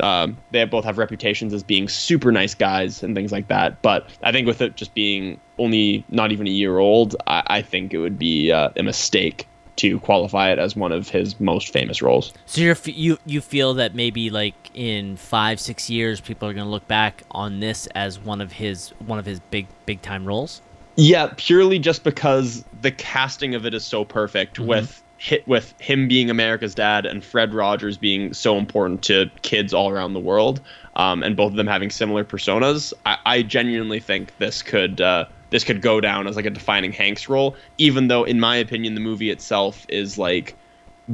[0.00, 3.80] um, they both have reputations as being super nice guys and things like that.
[3.82, 7.62] But I think with it just being only not even a year old, I, I
[7.62, 9.46] think it would be uh, a mistake
[9.76, 12.32] to qualify it as one of his most famous roles.
[12.46, 16.54] So you're, f- you you feel that maybe like in five six years people are
[16.54, 20.26] gonna look back on this as one of his one of his big big time
[20.26, 20.62] roles.
[20.96, 26.08] Yeah, purely just because the casting of it is so perfect with hit with him
[26.08, 30.60] being America's dad and Fred Rogers being so important to kids all around the world,
[30.96, 32.92] um, and both of them having similar personas.
[33.04, 36.92] I, I genuinely think this could uh, this could go down as like a defining
[36.92, 40.54] Hanks role, even though in my opinion the movie itself is like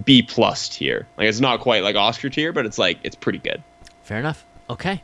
[0.05, 1.07] B plus tier.
[1.17, 3.63] Like it's not quite like Oscar tier, but it's like it's pretty good.
[4.03, 4.45] Fair enough.
[4.69, 5.03] Okay.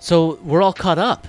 [0.00, 1.28] So we're all caught up.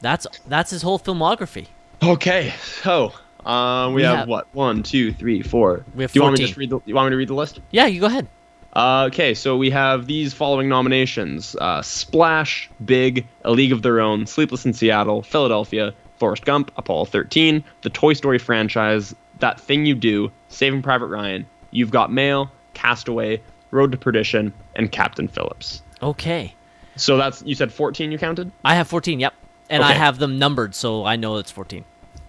[0.00, 1.66] That's that's his whole filmography.
[2.02, 3.12] Okay, so
[3.44, 5.84] uh, we, We have, have- what one, two, three, four.
[5.94, 6.46] We have Do you want me to 14.
[6.46, 6.80] just read the?
[6.86, 7.60] You want me to read the list?
[7.70, 8.28] Yeah, you go ahead.
[8.72, 14.00] Uh, okay, so we have these following nominations: uh, Splash, Big, A League of Their
[14.00, 19.86] Own, Sleepless in Seattle, Philadelphia, Forrest Gump, Apollo 13, the Toy Story franchise, That Thing
[19.86, 23.40] You Do, Saving Private Ryan, You've Got Mail, Castaway,
[23.72, 25.82] Road to Perdition, and Captain Phillips.
[26.02, 26.54] Okay.
[26.96, 28.52] So that's you said 14 you counted?
[28.64, 29.34] I have 14, yep.
[29.68, 31.84] And I have them numbered, so I know it's 14.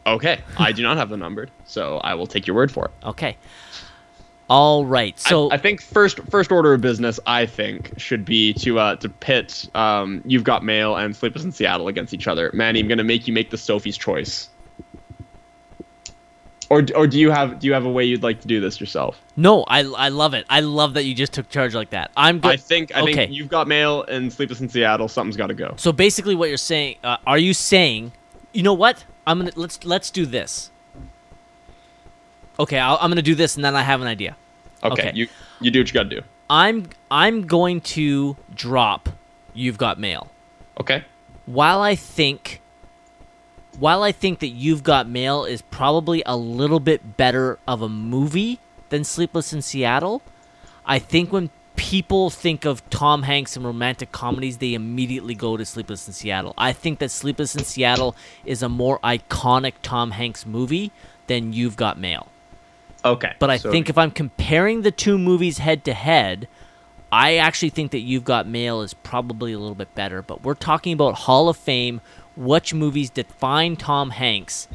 [0.06, 2.92] Okay, I do not have them numbered, so I will take your word for it.
[3.06, 3.38] Okay.
[4.52, 5.18] All right.
[5.18, 8.96] So I, I think first first order of business, I think, should be to uh,
[8.98, 12.52] to pit um, You've Got Mail and Sleepless in Seattle against each other.
[12.54, 14.50] Manny, I'm gonna make you make the Sophie's choice.
[16.70, 18.80] Or, or do you have do you have a way you'd like to do this
[18.80, 19.22] yourself?
[19.38, 20.46] no, I I love it.
[20.50, 22.12] I love that you just took charge like that.
[22.18, 22.52] I'm good.
[22.52, 23.14] I think I okay.
[23.14, 25.08] think You've Got Mail and Sleepless in Seattle.
[25.08, 25.76] Something's got to go.
[25.78, 28.12] So basically, what you're saying, uh, are you saying,
[28.54, 29.06] you know what?
[29.26, 30.72] I'm gonna let's let's do this.
[32.60, 34.36] Okay, I'll, I'm gonna do this, and then I have an idea.
[34.84, 35.12] Okay, okay.
[35.14, 35.28] you
[35.60, 36.22] you do what you got to do.
[36.50, 39.10] I'm I'm going to drop.
[39.54, 40.32] You've got mail.
[40.80, 41.06] Okay.
[41.46, 42.62] While I think,
[43.78, 47.90] while I think that You've Got Mail is probably a little bit better of a
[47.90, 48.60] movie
[48.90, 50.22] than Sleepless in Seattle,
[50.86, 55.66] I think when people think of Tom Hanks and romantic comedies, they immediately go to
[55.66, 56.54] Sleepless in Seattle.
[56.58, 58.16] I think that Sleepless in Seattle
[58.46, 60.92] is a more iconic Tom Hanks movie
[61.28, 62.28] than You've Got Mail.
[63.04, 63.34] Okay.
[63.40, 66.48] But I so- think if I'm comparing the two movies head to head,
[67.12, 70.22] I actually think that You've Got Mail is probably a little bit better.
[70.22, 72.02] But we're talking about Hall of Fame,
[72.36, 74.68] which movies define Tom Hanks.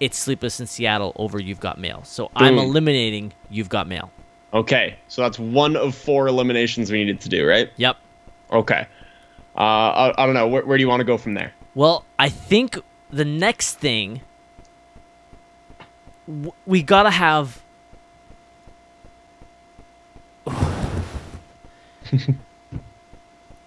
[0.00, 2.04] It's Sleepless in Seattle over You've Got Mail.
[2.04, 2.60] So I'm hmm.
[2.60, 4.10] eliminating You've Got Mail.
[4.52, 7.70] Okay, so that's one of four eliminations we needed to do, right?
[7.76, 7.96] Yep.
[8.50, 8.86] Okay.
[9.54, 10.48] Uh, I, I don't know.
[10.48, 11.52] Where, where do you want to go from there?
[11.74, 12.78] Well, I think
[13.10, 14.22] the next thing
[16.26, 17.60] w- we gotta have.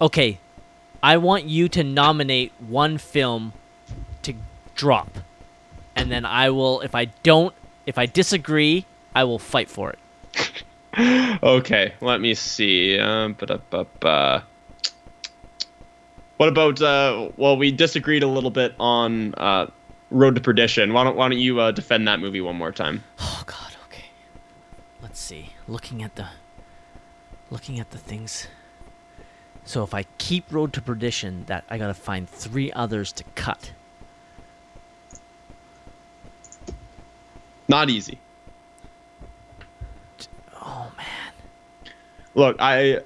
[0.01, 0.39] okay,
[1.03, 3.53] I want you to nominate one film
[4.23, 4.33] to
[4.75, 5.19] drop,
[5.95, 6.81] and then I will.
[6.81, 7.53] If I don't,
[7.85, 9.99] if I disagree, I will fight for it.
[10.97, 12.99] Okay, let me see.
[12.99, 13.35] Um.
[16.37, 16.81] What about?
[16.81, 19.67] Uh, well, we disagreed a little bit on uh,
[20.09, 20.91] Road to Perdition.
[20.91, 23.03] Why don't Why don't you uh, defend that movie one more time?
[23.19, 23.75] Oh God.
[23.87, 24.05] Okay.
[25.01, 25.53] Let's see.
[25.67, 26.27] Looking at the.
[27.49, 28.47] Looking at the things.
[29.63, 33.71] So if I keep Road to Perdition, that I gotta find three others to cut.
[37.67, 38.19] Not easy.
[40.61, 41.91] Oh man.
[42.35, 42.99] Look, I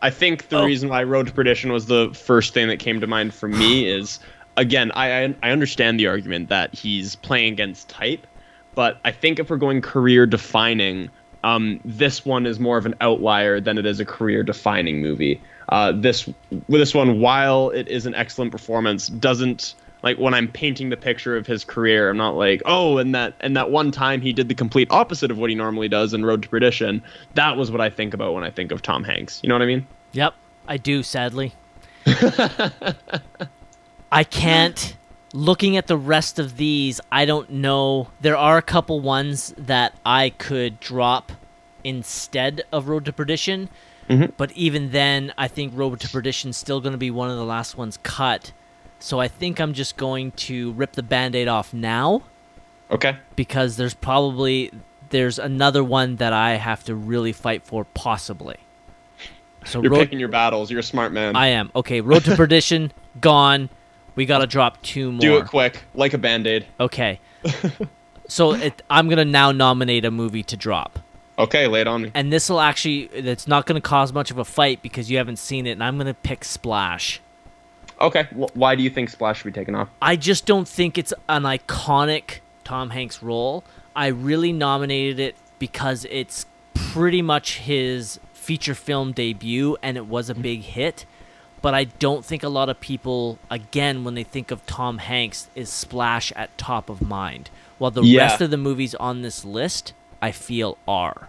[0.00, 0.64] I think the Oh.
[0.64, 3.86] reason why Road to Perdition was the first thing that came to mind for me
[3.88, 4.18] is
[4.56, 8.26] again, I I I understand the argument that he's playing against type,
[8.74, 11.10] but I think if we're going career defining,
[11.44, 15.40] um, this one is more of an outlier than it is a career defining movie.
[15.68, 16.28] Uh, this
[16.68, 21.36] this one, while it is an excellent performance, doesn't like when I'm painting the picture
[21.36, 24.48] of his career, I'm not like, oh, and that and that one time he did
[24.48, 27.02] the complete opposite of what he normally does in Road to Perdition.
[27.34, 29.40] That was what I think about when I think of Tom Hanks.
[29.42, 29.86] You know what I mean?
[30.12, 30.34] Yep,
[30.66, 31.02] I do.
[31.02, 31.54] Sadly.
[34.12, 34.96] I can't.
[35.34, 38.08] Looking at the rest of these, I don't know.
[38.20, 41.32] There are a couple ones that I could drop
[41.84, 43.70] instead of Road to Perdition,
[44.10, 44.32] mm-hmm.
[44.36, 47.36] but even then, I think Road to Perdition is still going to be one of
[47.36, 48.52] the last ones cut.
[49.02, 52.22] So I think I'm just going to rip the band-aid off now
[52.90, 53.16] Okay.
[53.36, 54.70] because there's probably
[55.10, 58.56] there's another one that I have to really fight for possibly.
[59.64, 60.70] So You're Road- picking your battles.
[60.70, 61.34] You're a smart man.
[61.36, 61.70] I am.
[61.74, 63.68] Okay, Road to Perdition, gone.
[64.14, 65.20] We gotta drop two more.
[65.20, 66.66] Do it quick, like a band aid.
[66.78, 67.18] Okay.
[68.28, 70.98] so it, I'm gonna now nominate a movie to drop,
[71.38, 72.10] Okay, lay it on me.
[72.14, 75.36] and this will actually it's not gonna cause much of a fight because you haven't
[75.38, 77.20] seen it, and I'm gonna pick Splash.
[78.02, 79.88] Okay, wh- why do you think Splash should be taken off?
[80.02, 83.64] I just don't think it's an iconic Tom Hanks role.
[83.96, 86.44] I really nominated it because it's
[86.74, 91.06] pretty much his feature film debut and it was a big hit.
[91.60, 95.48] But I don't think a lot of people, again, when they think of Tom Hanks,
[95.54, 97.50] is Splash at top of mind.
[97.78, 98.22] While the Yeah.
[98.22, 101.28] rest of the movies on this list, I feel are.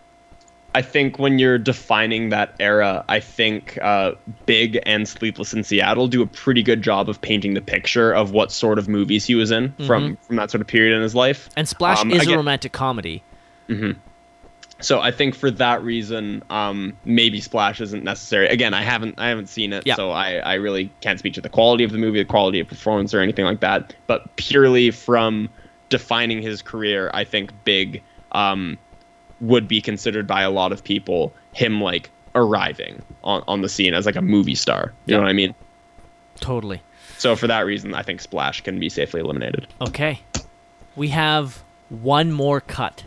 [0.76, 4.14] I think when you're defining that era, I think uh,
[4.46, 8.32] Big and Sleepless in Seattle do a pretty good job of painting the picture of
[8.32, 11.14] what sort of movies he was in from from that sort of period in his
[11.14, 11.50] life.
[11.56, 13.22] And Splash Um, is a romantic comedy.
[14.80, 18.48] So I think for that reason, um, maybe Splash isn't necessary.
[18.48, 19.96] Again, I haven't I haven't seen it, Yeah.
[19.96, 22.68] so I, I really can't speak to the quality of the movie, the quality of
[22.68, 23.94] performance, or anything like that.
[24.08, 25.50] But purely from
[25.90, 28.02] defining his career, I think Big
[28.34, 28.78] um,
[29.44, 33.94] would be considered by a lot of people him like arriving on, on the scene
[33.94, 34.94] as like a movie star.
[35.06, 35.18] You Yeah.
[35.18, 35.54] know what I mean?
[36.39, 36.82] Totally.
[37.18, 39.68] So for that reason, I think Splash can be safely eliminated.
[39.82, 40.22] Okay.
[40.96, 43.04] We have one more cut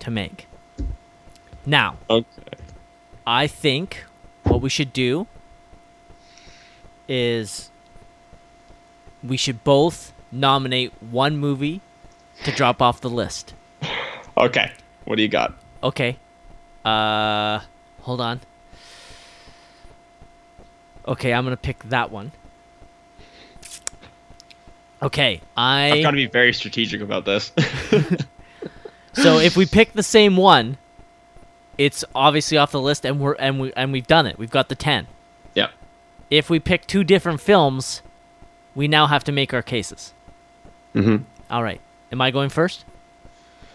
[0.00, 0.46] to make.
[1.66, 2.26] Now, Okay.
[3.26, 4.04] I think
[4.44, 5.26] what we should do
[7.08, 7.70] is
[9.22, 11.80] we should both nominate one movie
[12.44, 13.52] to drop off the list.
[14.36, 14.70] Okay.
[15.04, 15.54] What do you got?
[15.82, 16.16] Okay.
[16.84, 17.60] Uh
[18.02, 18.40] hold on.
[21.06, 22.30] Okay, I'm going to pick that one.
[25.02, 27.52] Okay, I've I got to be very strategic about this.
[29.12, 30.78] So if we pick the same one,
[31.76, 34.38] it's obviously off the list and we're and we and we've done it.
[34.38, 35.06] We've got the 10.
[35.54, 35.70] yeah.
[36.30, 38.02] if we pick two different films,
[38.74, 40.12] we now have to make our cases.
[40.94, 41.24] Mm-hmm.
[41.50, 41.80] All right.
[42.12, 42.84] Am I going first?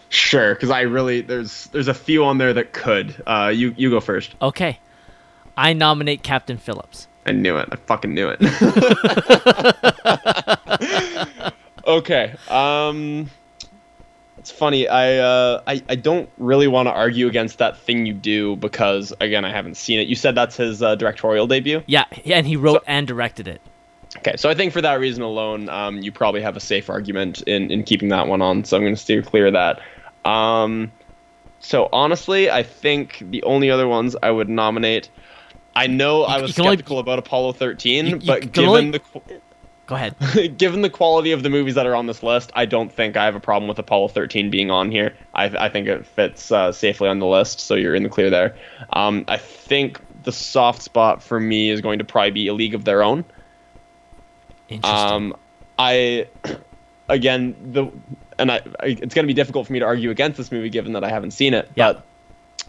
[0.08, 3.22] Sure, because I really there's there's a few on there that could.
[3.26, 4.34] Uh, you you go first.
[4.40, 4.78] Okay.
[5.56, 7.08] I nominate Captain Phillips.
[7.24, 7.68] I knew it.
[7.72, 8.40] I fucking knew it.
[11.86, 12.34] okay.
[12.48, 13.30] Um,
[14.38, 14.86] it's funny.
[14.86, 19.12] I uh, I I don't really want to argue against that thing you do because
[19.18, 20.06] again, I haven't seen it.
[20.06, 21.82] You said that's his uh, directorial debut.
[21.86, 23.60] Yeah, yeah, and he wrote and directed it.
[24.18, 27.42] Okay, so I think for that reason alone, um, you probably have a safe argument
[27.42, 28.64] in in keeping that one on.
[28.64, 29.80] So I'm going to steer clear of that.
[30.26, 30.92] Um,
[31.60, 35.08] so honestly, I think the only other ones I would nominate.
[35.74, 38.68] I know I was you can only- skeptical about Apollo 13, You- you but given
[38.70, 39.00] only- the
[39.86, 40.16] Go ahead.
[40.58, 43.24] given the quality of the movies that are on this list, I don't think I
[43.24, 45.14] have a problem with Apollo 13 being on here.
[45.32, 48.28] I, I think it fits uh, safely on the list, so you're in the clear
[48.28, 48.56] there.
[48.92, 52.74] Um, I think the soft spot for me is going to probably be A League
[52.74, 53.24] of Their Own.
[54.68, 55.12] Interesting.
[55.12, 55.36] Um,
[55.78, 56.26] I,
[57.08, 57.86] again, the
[58.38, 60.70] and I, I it's going to be difficult for me to argue against this movie
[60.70, 61.70] given that I haven't seen it.
[61.74, 61.94] Yeah.
[61.94, 62.04] But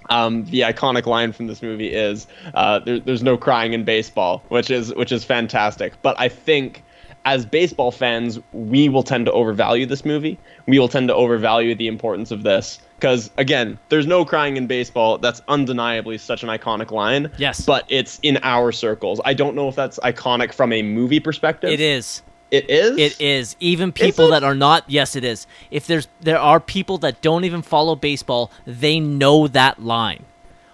[0.09, 4.43] um, the iconic line from this movie is uh, there, "There's no crying in baseball,"
[4.49, 5.93] which is which is fantastic.
[6.01, 6.83] But I think
[7.25, 10.39] as baseball fans, we will tend to overvalue this movie.
[10.65, 14.67] We will tend to overvalue the importance of this because again, there's no crying in
[14.67, 15.17] baseball.
[15.17, 17.31] That's undeniably such an iconic line.
[17.37, 17.65] Yes.
[17.65, 19.19] But it's in our circles.
[19.25, 21.69] I don't know if that's iconic from a movie perspective.
[21.69, 22.21] it is.
[22.49, 22.97] It is.
[22.97, 23.55] It is.
[23.59, 24.31] Even people it?
[24.31, 25.47] that are not yes it is.
[25.71, 30.25] If there's there are people that don't even follow baseball, they know that line.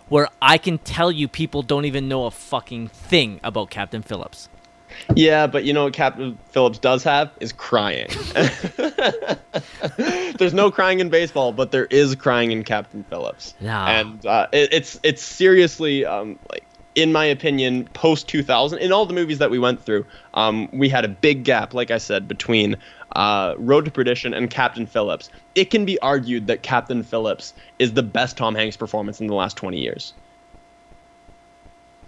[0.10, 4.50] Where I can tell you people don't even know a fucking thing about Captain Phillips.
[5.16, 8.10] Yeah, but you know what Captain Phillips does have is crying.
[10.38, 13.56] There's no crying in baseball, but there is crying in Captain Phillips.
[13.60, 13.88] Nah.
[13.88, 16.64] And uh, it, it's it's seriously um, like
[16.96, 20.90] in my opinion, post 2000, in all the movies that we went through, um, we
[20.90, 22.78] had a big gap, like I said, between
[23.16, 25.30] uh, Road to Perdition and Captain Phillips.
[25.56, 29.34] It can be argued that Captain Phillips is the best Tom Hanks performance in the
[29.34, 30.14] last 20 years.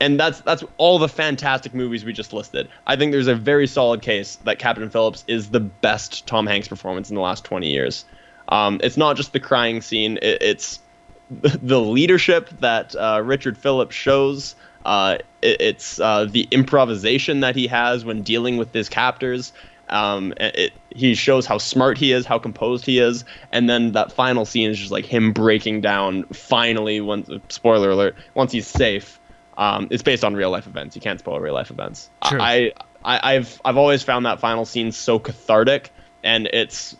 [0.01, 2.67] And that's that's all the fantastic movies we just listed.
[2.85, 6.67] I think there's a very solid case that Captain Phillips is the best Tom Hanks
[6.67, 8.03] performance in the last 20 years.
[8.49, 10.79] Um, it's not just the crying scene; it, it's
[11.29, 14.55] the leadership that uh, Richard Phillips shows.
[14.85, 19.51] Uh, it, it's uh, the improvisation that he has when dealing with his captors.
[19.89, 24.11] Um, it, he shows how smart he is, how composed he is, and then that
[24.11, 26.23] final scene is just like him breaking down.
[26.25, 29.19] Finally, once spoiler alert, once he's safe.
[29.57, 30.95] Um, it's based on real life events.
[30.95, 32.09] You can't spoil real life events.
[32.25, 32.39] True.
[32.41, 32.73] I,
[33.03, 35.91] I I've I've always found that final scene so cathartic,
[36.23, 36.95] and it's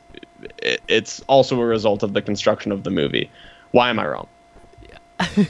[0.60, 3.30] it, it's also a result of the construction of the movie.
[3.72, 4.28] Why am I wrong?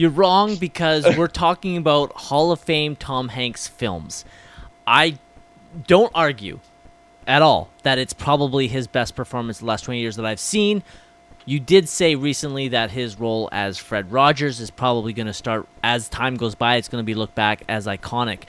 [0.00, 4.24] You're wrong because we're talking about Hall of Fame Tom Hanks films.
[4.86, 5.18] I
[5.86, 6.60] don't argue
[7.26, 10.82] at all that it's probably his best performance the last 20 years that I've seen.
[11.44, 15.68] You did say recently that his role as Fred Rogers is probably going to start
[15.82, 16.76] as time goes by.
[16.76, 18.44] It's going to be looked back as iconic.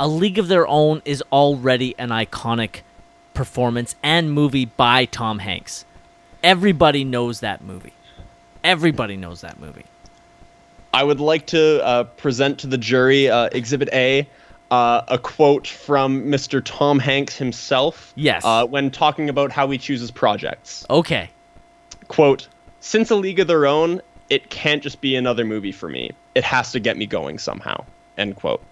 [0.00, 2.80] A League of Their Own is already an iconic
[3.32, 5.84] performance and movie by Tom Hanks.
[6.42, 7.92] Everybody knows that movie.
[8.64, 9.84] Everybody knows that movie.
[10.92, 14.28] I would like to uh, present to the jury uh, Exhibit A,
[14.70, 16.62] uh, a quote from Mr.
[16.64, 18.12] Tom Hanks himself.
[18.16, 18.44] Yes.
[18.44, 20.84] Uh, when talking about how he chooses projects.
[20.90, 21.30] Okay.
[22.08, 22.48] Quote,
[22.80, 26.12] since A League of Their Own, it can't just be another movie for me.
[26.34, 27.84] It has to get me going somehow.
[28.16, 28.62] End quote.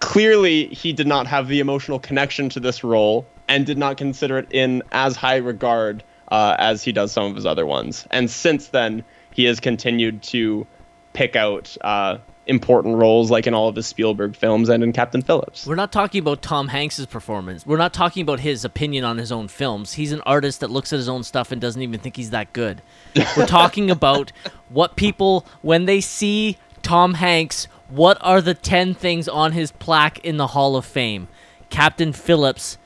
[0.00, 4.38] Clearly, he did not have the emotional connection to this role and did not consider
[4.38, 8.06] it in as high regard uh, as he does some of his other ones.
[8.10, 10.66] And since then, he has continued to
[11.12, 15.22] pick out uh, important roles, like in all of his Spielberg films and in Captain
[15.22, 15.66] Phillips.
[15.66, 17.66] We're not talking about Tom Hanks's performance.
[17.66, 19.94] We're not talking about his opinion on his own films.
[19.94, 22.52] He's an artist that looks at his own stuff and doesn't even think he's that
[22.52, 22.82] good.
[23.36, 24.32] We're talking about
[24.68, 30.18] what people when they see Tom Hanks, what are the 10 things on his plaque
[30.24, 31.28] in the Hall of Fame?
[31.70, 32.76] Captain Phillips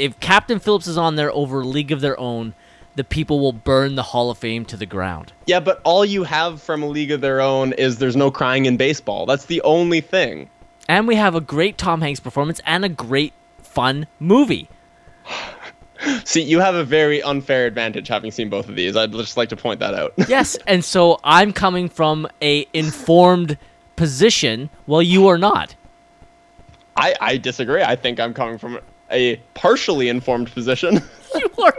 [0.00, 2.54] if Captain Phillips is on there over League of Their Own,
[2.96, 5.32] the people will burn the Hall of Fame to the ground.
[5.46, 8.66] Yeah, but all you have from A League of Their Own is there's no crying
[8.66, 9.26] in baseball.
[9.26, 10.50] That's the only thing.
[10.88, 13.32] And we have a great Tom Hanks performance and a great
[13.62, 14.68] fun movie.
[16.24, 18.96] See, you have a very unfair advantage having seen both of these.
[18.96, 20.14] I'd just like to point that out.
[20.28, 23.58] yes, and so I'm coming from a informed
[23.96, 25.74] position while you are not.
[26.96, 27.82] I, I disagree.
[27.82, 28.80] I think I'm coming from
[29.10, 31.02] a partially informed position.
[31.32, 31.76] You are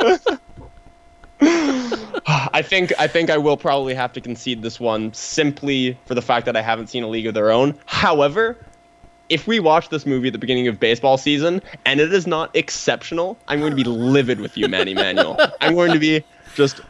[1.42, 6.22] I think I think I will probably have to concede this one simply for the
[6.22, 7.78] fact that I haven't seen a League of Their Own.
[7.86, 8.58] However,
[9.28, 12.54] if we watch this movie at the beginning of baseball season and it is not
[12.54, 15.38] exceptional, I'm going to be livid with you, Manny Manuel.
[15.60, 16.24] I'm going to be
[16.54, 16.80] just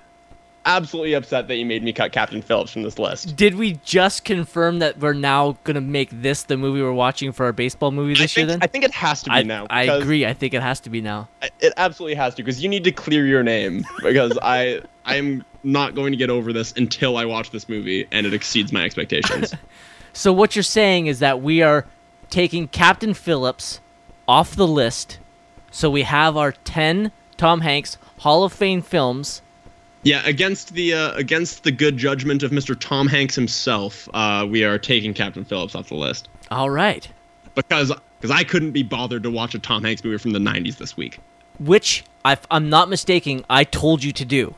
[0.77, 3.37] absolutely upset that you made me cut Captain Phillips from this list.
[3.37, 7.47] Did we just confirm that we're now gonna make this the movie we're watching for
[7.47, 8.47] our baseball movie this I year?
[8.47, 9.67] Then I think it has to be I, now.
[9.71, 10.25] I agree.
[10.27, 11.29] I think it has to be now.
[11.61, 15.95] It absolutely has to because you need to clear your name because I I'm not
[15.95, 19.55] going to get over this until I watch this movie and it exceeds my expectations.
[20.13, 21.87] So what you're saying is that we are
[22.31, 23.81] taking Captain Phillips
[24.27, 25.19] off the list.
[25.71, 29.43] So we have our 10 Tom Hanks Hall of Fame films.
[30.03, 32.79] Yeah, against the uh, against the good judgment of Mr.
[32.79, 37.09] Tom Hanks himself, uh, we are taking Captain Phillips off the list All right.
[37.55, 40.77] because because I couldn't be bothered to watch a Tom Hanks movie from the 90s
[40.77, 41.19] this week.
[41.59, 44.55] Which, if I'm not mistaken, I told you to do.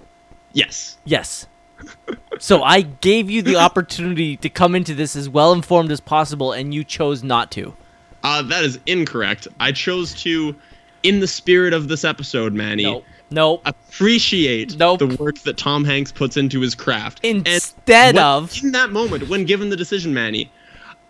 [0.53, 0.99] Yes.
[1.05, 1.47] Yes.
[2.39, 6.53] so I gave you the opportunity to come into this as well informed as possible,
[6.53, 7.75] and you chose not to.
[8.23, 9.49] Uh, that is incorrect.
[9.59, 10.55] I chose to,
[11.03, 13.05] in the spirit of this episode, Manny, Nope.
[13.33, 13.63] Nope.
[13.65, 14.99] appreciate Nope.
[14.99, 17.21] the work that Tom Hanks puts into his craft.
[17.23, 18.63] Instead when- of.
[18.63, 20.51] in that moment, when given the decision, Manny,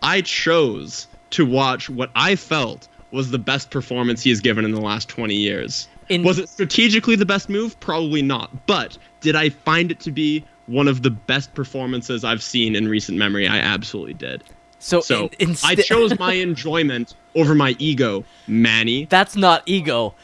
[0.03, 4.73] I chose to watch what I felt was the best performance he has given in
[4.73, 5.89] the last 20 years.
[6.09, 7.79] In- was it strategically the best move?
[7.81, 8.67] Probably not.
[8.67, 12.89] But did I find it to be one of the best performances I've seen in
[12.89, 13.47] recent memory?
[13.47, 14.43] I absolutely did.
[14.79, 19.05] So, So in, I chose my enjoyment over my ego, Manny.
[19.07, 20.15] That's not ego.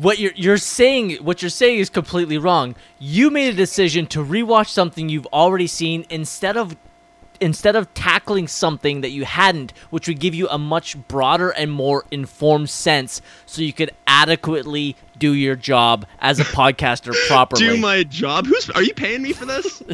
[0.00, 2.74] What you're you're saying what you're saying is completely wrong.
[2.98, 6.76] You made a decision to rewatch something you've already seen instead of
[7.40, 11.70] instead of tackling something that you hadn't, which would give you a much broader and
[11.70, 17.66] more informed sense so you could adequately do your job as a podcaster properly.
[17.66, 18.46] Do my job.
[18.46, 19.78] Who's are you paying me for this?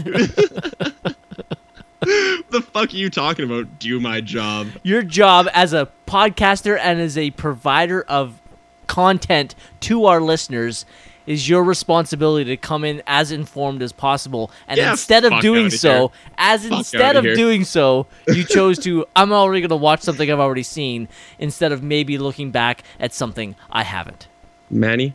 [2.03, 3.79] the fuck are you talking about?
[3.79, 4.69] Do my job.
[4.83, 8.42] your job as a podcaster and as a provider of
[8.87, 10.85] content to our listeners
[11.25, 15.71] is your responsibility to come in as informed as possible and Yeah, instead of doing
[15.71, 16.33] so here.
[16.37, 17.37] as Fuck instead of here.
[17.37, 21.07] doing so you chose to i'm already going to watch something i've already seen
[21.39, 24.27] instead of maybe looking back at something i haven't
[24.69, 25.15] Manny,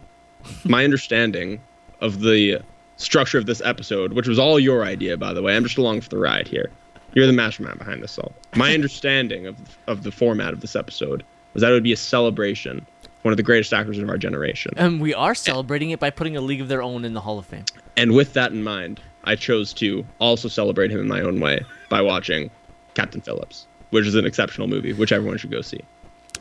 [0.64, 1.60] my understanding
[2.00, 2.62] of the
[2.98, 6.02] structure of this episode, which was all your idea, by the way, I'm just along
[6.02, 6.70] for the ride here.
[7.14, 8.34] You're the mastermind behind this all.
[8.56, 9.56] My understanding of
[9.88, 11.24] of the format of this episode
[11.56, 12.86] was that it would be a celebration,
[13.28, 14.72] one of the greatest actors of our generation.
[14.78, 17.38] and we are celebrating it by putting a league of their own in the hall
[17.38, 17.66] of fame
[17.98, 21.66] And with that in mind, I chose to also celebrate him in my own way
[21.90, 22.50] by watching
[22.94, 25.82] Captain Phillips, which is an exceptional movie, which everyone should go see.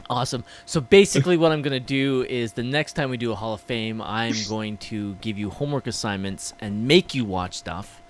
[0.09, 0.45] Awesome.
[0.65, 3.55] So basically, what I'm going to do is the next time we do a Hall
[3.55, 8.01] of Fame, I'm going to give you homework assignments and make you watch stuff.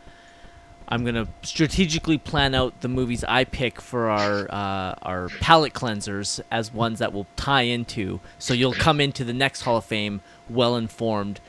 [0.88, 5.72] I'm going to strategically plan out the movies I pick for our uh, our palate
[5.72, 8.20] cleansers as ones that will tie into.
[8.38, 11.40] So you'll come into the next Hall of Fame well informed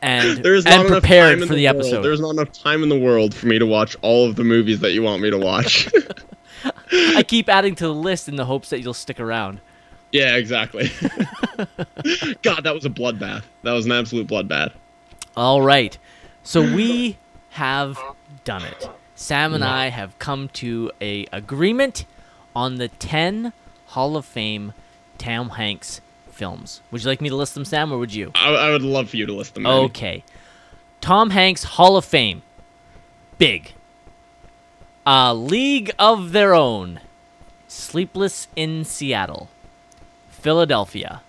[0.00, 2.02] and There's and prepared for the, world- episode.
[2.02, 4.80] There's not enough time in the world for me to watch all of the movies
[4.80, 5.88] that you want me to watch.
[6.92, 9.60] I keep adding to the list in the hopes that you'll stick around.
[10.12, 10.90] yeah, exactly.
[12.42, 13.44] God, that was a bloodbath.
[13.62, 14.72] That was an absolute bloodbath.
[15.36, 15.96] All right.
[16.42, 17.16] So we
[17.50, 17.98] have
[18.44, 18.88] done it.
[19.14, 22.06] Sam and I have come to a agreement
[22.56, 23.52] on the 10
[23.88, 24.72] Hall of Fame
[25.18, 26.80] Tom Hanks films.
[26.90, 28.32] Would you like me to list them, Sam, or would you?
[28.34, 29.66] I, I would love for you to list them.
[29.66, 30.24] Okay.
[31.00, 32.42] Tom Hanks Hall of Fame.
[33.38, 33.74] Big.
[35.06, 37.00] A League of Their Own.
[37.68, 39.48] Sleepless in Seattle.
[40.30, 41.22] Philadelphia.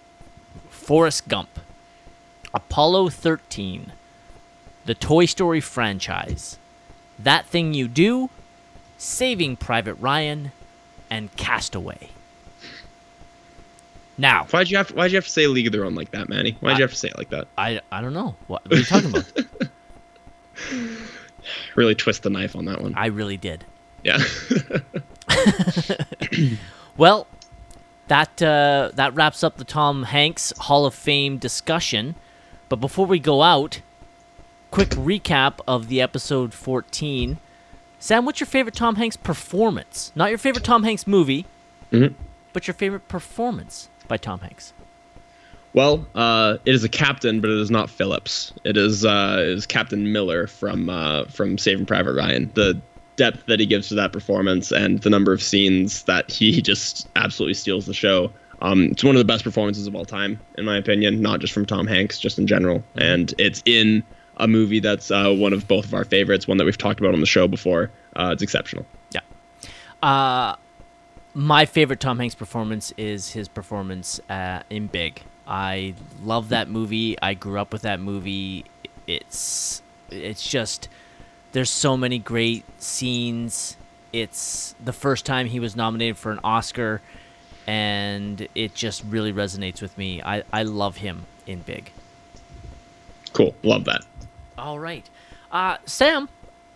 [0.70, 1.60] Forrest Gump.
[2.54, 3.94] Apollo 13.
[4.86, 6.58] The Toy Story franchise.
[7.20, 8.30] That Thing You Do.
[8.98, 10.52] Saving Private Ryan.
[11.10, 12.10] And Castaway.
[14.18, 16.12] Now, Why'd you have to, Why'd you have to say League of Their Own like
[16.12, 16.58] that, Manny?
[16.60, 17.48] Why'd you have to say it like that?
[17.58, 18.36] I, I don't know.
[18.48, 19.32] What, what are you talking about?
[21.76, 22.94] Really twist the knife on that one.
[22.96, 23.66] I really did.
[24.04, 24.20] Yeah.
[26.96, 27.26] Well,
[28.08, 32.16] that uh, that wraps up the Tom Hanks Hall of Fame discussion.
[32.70, 33.82] But before we go out,
[34.74, 37.38] quick recap of the episode 14.
[38.00, 40.12] Sam, what's your favorite Tom Hanks performance?
[40.16, 41.46] Not your favorite Tom Hanks movie,
[41.92, 42.16] Mhm.
[42.54, 44.74] but your favorite performance by Tom Hanks.
[45.76, 48.52] Well, uh, it is a captain, but it is not Phillips.
[48.64, 52.50] It is uh, it is Captain Miller from uh, from Saving Private Ryan.
[52.56, 52.82] The
[53.16, 57.08] depth that he gives to that performance and the number of scenes that he just
[57.16, 58.32] absolutely steals the show.
[58.64, 61.22] Um, it's one of the best performances of all time, in my opinion.
[61.22, 62.84] Not just from Tom Hanks, just in general.
[62.96, 64.02] And it's in
[64.38, 67.14] a movie that's uh, one of both of our favorites, one that we've talked about
[67.14, 67.92] on the show before.
[68.16, 68.86] Uh, it's exceptional.
[69.12, 69.22] Yeah.
[70.02, 70.56] Uh,
[71.34, 75.22] my favorite Tom Hanks performance is his performance uh, in Big.
[75.48, 77.18] I love that movie.
[77.22, 78.66] I grew up with that movie.
[79.08, 80.90] It's It's just
[81.52, 83.78] there's so many great scenes.
[84.12, 87.02] It's the first time he was nominated for an Oscar,
[87.66, 90.22] and it just really resonates with me.
[90.22, 91.92] I, I love him in Big.
[93.34, 93.56] Cool.
[93.64, 94.04] Love that.
[94.58, 95.10] All right.
[95.52, 96.30] Uh, Sam,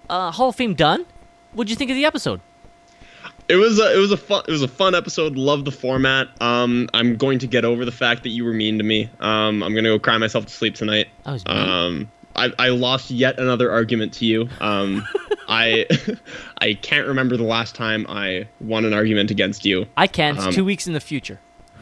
[0.09, 1.05] uh, Hall of Fame done.
[1.53, 2.41] What'd you think of the episode?
[3.49, 5.37] It was a, it was a fun it was a fun episode.
[5.37, 6.27] Love the format.
[6.41, 9.09] Um, I'm going to get over the fact that you were mean to me.
[9.21, 11.07] Um, I'm gonna go cry myself to sleep tonight.
[11.25, 11.57] I was mean.
[11.57, 14.49] Um, I, I lost yet another argument to you.
[14.59, 15.07] Um,
[15.47, 15.85] I
[16.57, 19.85] I can't remember the last time I won an argument against you.
[19.95, 20.35] I can.
[20.35, 21.39] It's um, two weeks in the future.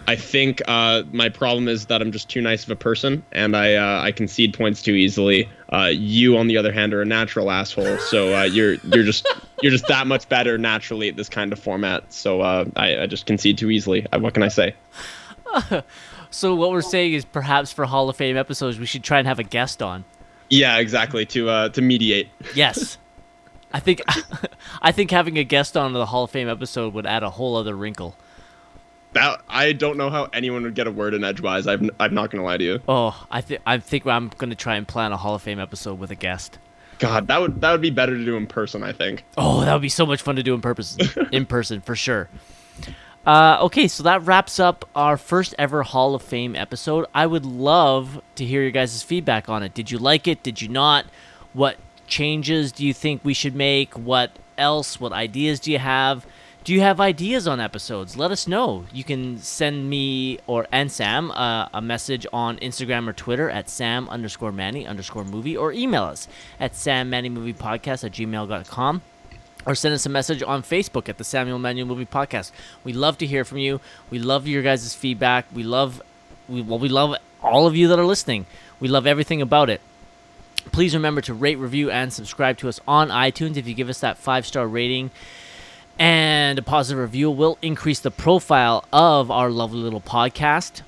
[0.07, 3.55] I think uh, my problem is that I'm just too nice of a person, and
[3.57, 5.49] I uh, I concede points too easily.
[5.71, 9.27] Uh, you, on the other hand, are a natural asshole, so uh, you're you're just
[9.61, 12.11] you're just that much better naturally at this kind of format.
[12.13, 14.05] So uh, I, I just concede too easily.
[14.11, 14.75] Uh, what can I say?
[16.35, 19.27] So what we're saying is perhaps for Hall of Fame episodes we should try and
[19.27, 20.03] have a guest on.
[20.49, 21.25] Yeah, exactly.
[21.27, 22.27] To uh, to mediate.
[22.53, 22.97] Yes.
[23.71, 24.01] I think
[24.81, 27.55] I think having a guest on the Hall of Fame episode would add a whole
[27.55, 28.17] other wrinkle.
[29.15, 31.67] That I don't know how anyone would get a word in edgewise.
[31.67, 32.81] I'm I'm not gonna lie to you.
[32.85, 35.99] Oh, I think I think I'm gonna try and plan a Hall of Fame episode
[35.99, 36.59] with a guest.
[36.99, 38.83] God, that would that would be better to do in person.
[38.83, 39.23] I think.
[39.37, 40.97] Oh, that would be so much fun to do in purpose
[41.31, 42.29] in person for sure.
[43.25, 47.05] Uh, okay, so that wraps up our first ever Hall of Fame episode.
[47.13, 49.73] I would love to hear your guys' feedback on it.
[49.73, 50.43] Did you like it?
[50.43, 51.05] Did you not?
[51.53, 53.93] What changes do you think we should make?
[53.93, 54.99] What else?
[54.99, 56.25] What ideas do you have?
[56.65, 58.17] Do you have ideas on episodes?
[58.17, 58.85] Let us know.
[58.91, 63.69] You can send me or and Sam uh, a message on Instagram or Twitter at
[63.69, 66.27] Sam underscore Manny underscore movie or email us
[66.59, 69.03] at Sam Manny Movie Podcast at gmail.com
[69.67, 72.49] or send us a message on Facebook at the Samuel Manuel Movie Podcast.
[72.83, 73.79] We love to hear from you.
[74.09, 75.45] We love your guys' feedback.
[75.53, 76.01] We love,
[76.49, 78.47] we, well, we love all of you that are listening.
[78.79, 79.81] We love everything about it.
[80.71, 83.55] Please remember to rate, review, and subscribe to us on iTunes.
[83.55, 85.11] If you give us that five star rating
[85.97, 90.81] and a positive review, will increase the profile of our lovely little podcast.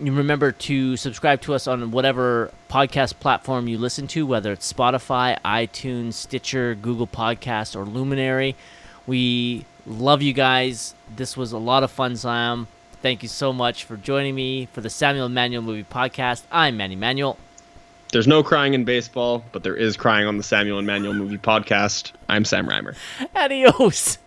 [0.00, 4.70] You remember to subscribe to us on whatever podcast platform you listen to, whether it's
[4.72, 8.56] Spotify, iTunes, Stitcher, Google Podcasts, or Luminary.
[9.06, 10.94] We love you guys.
[11.14, 12.66] This was a lot of fun, Sam.
[13.02, 16.42] Thank you so much for joining me for the Samuel Manuel Movie Podcast.
[16.50, 17.38] I'm Manny Manuel.
[18.10, 21.36] There's no crying in baseball, but there is crying on the Samuel and Manuel Movie
[21.36, 22.12] Podcast.
[22.28, 22.96] I'm Sam Reimer.
[23.34, 24.18] Adios.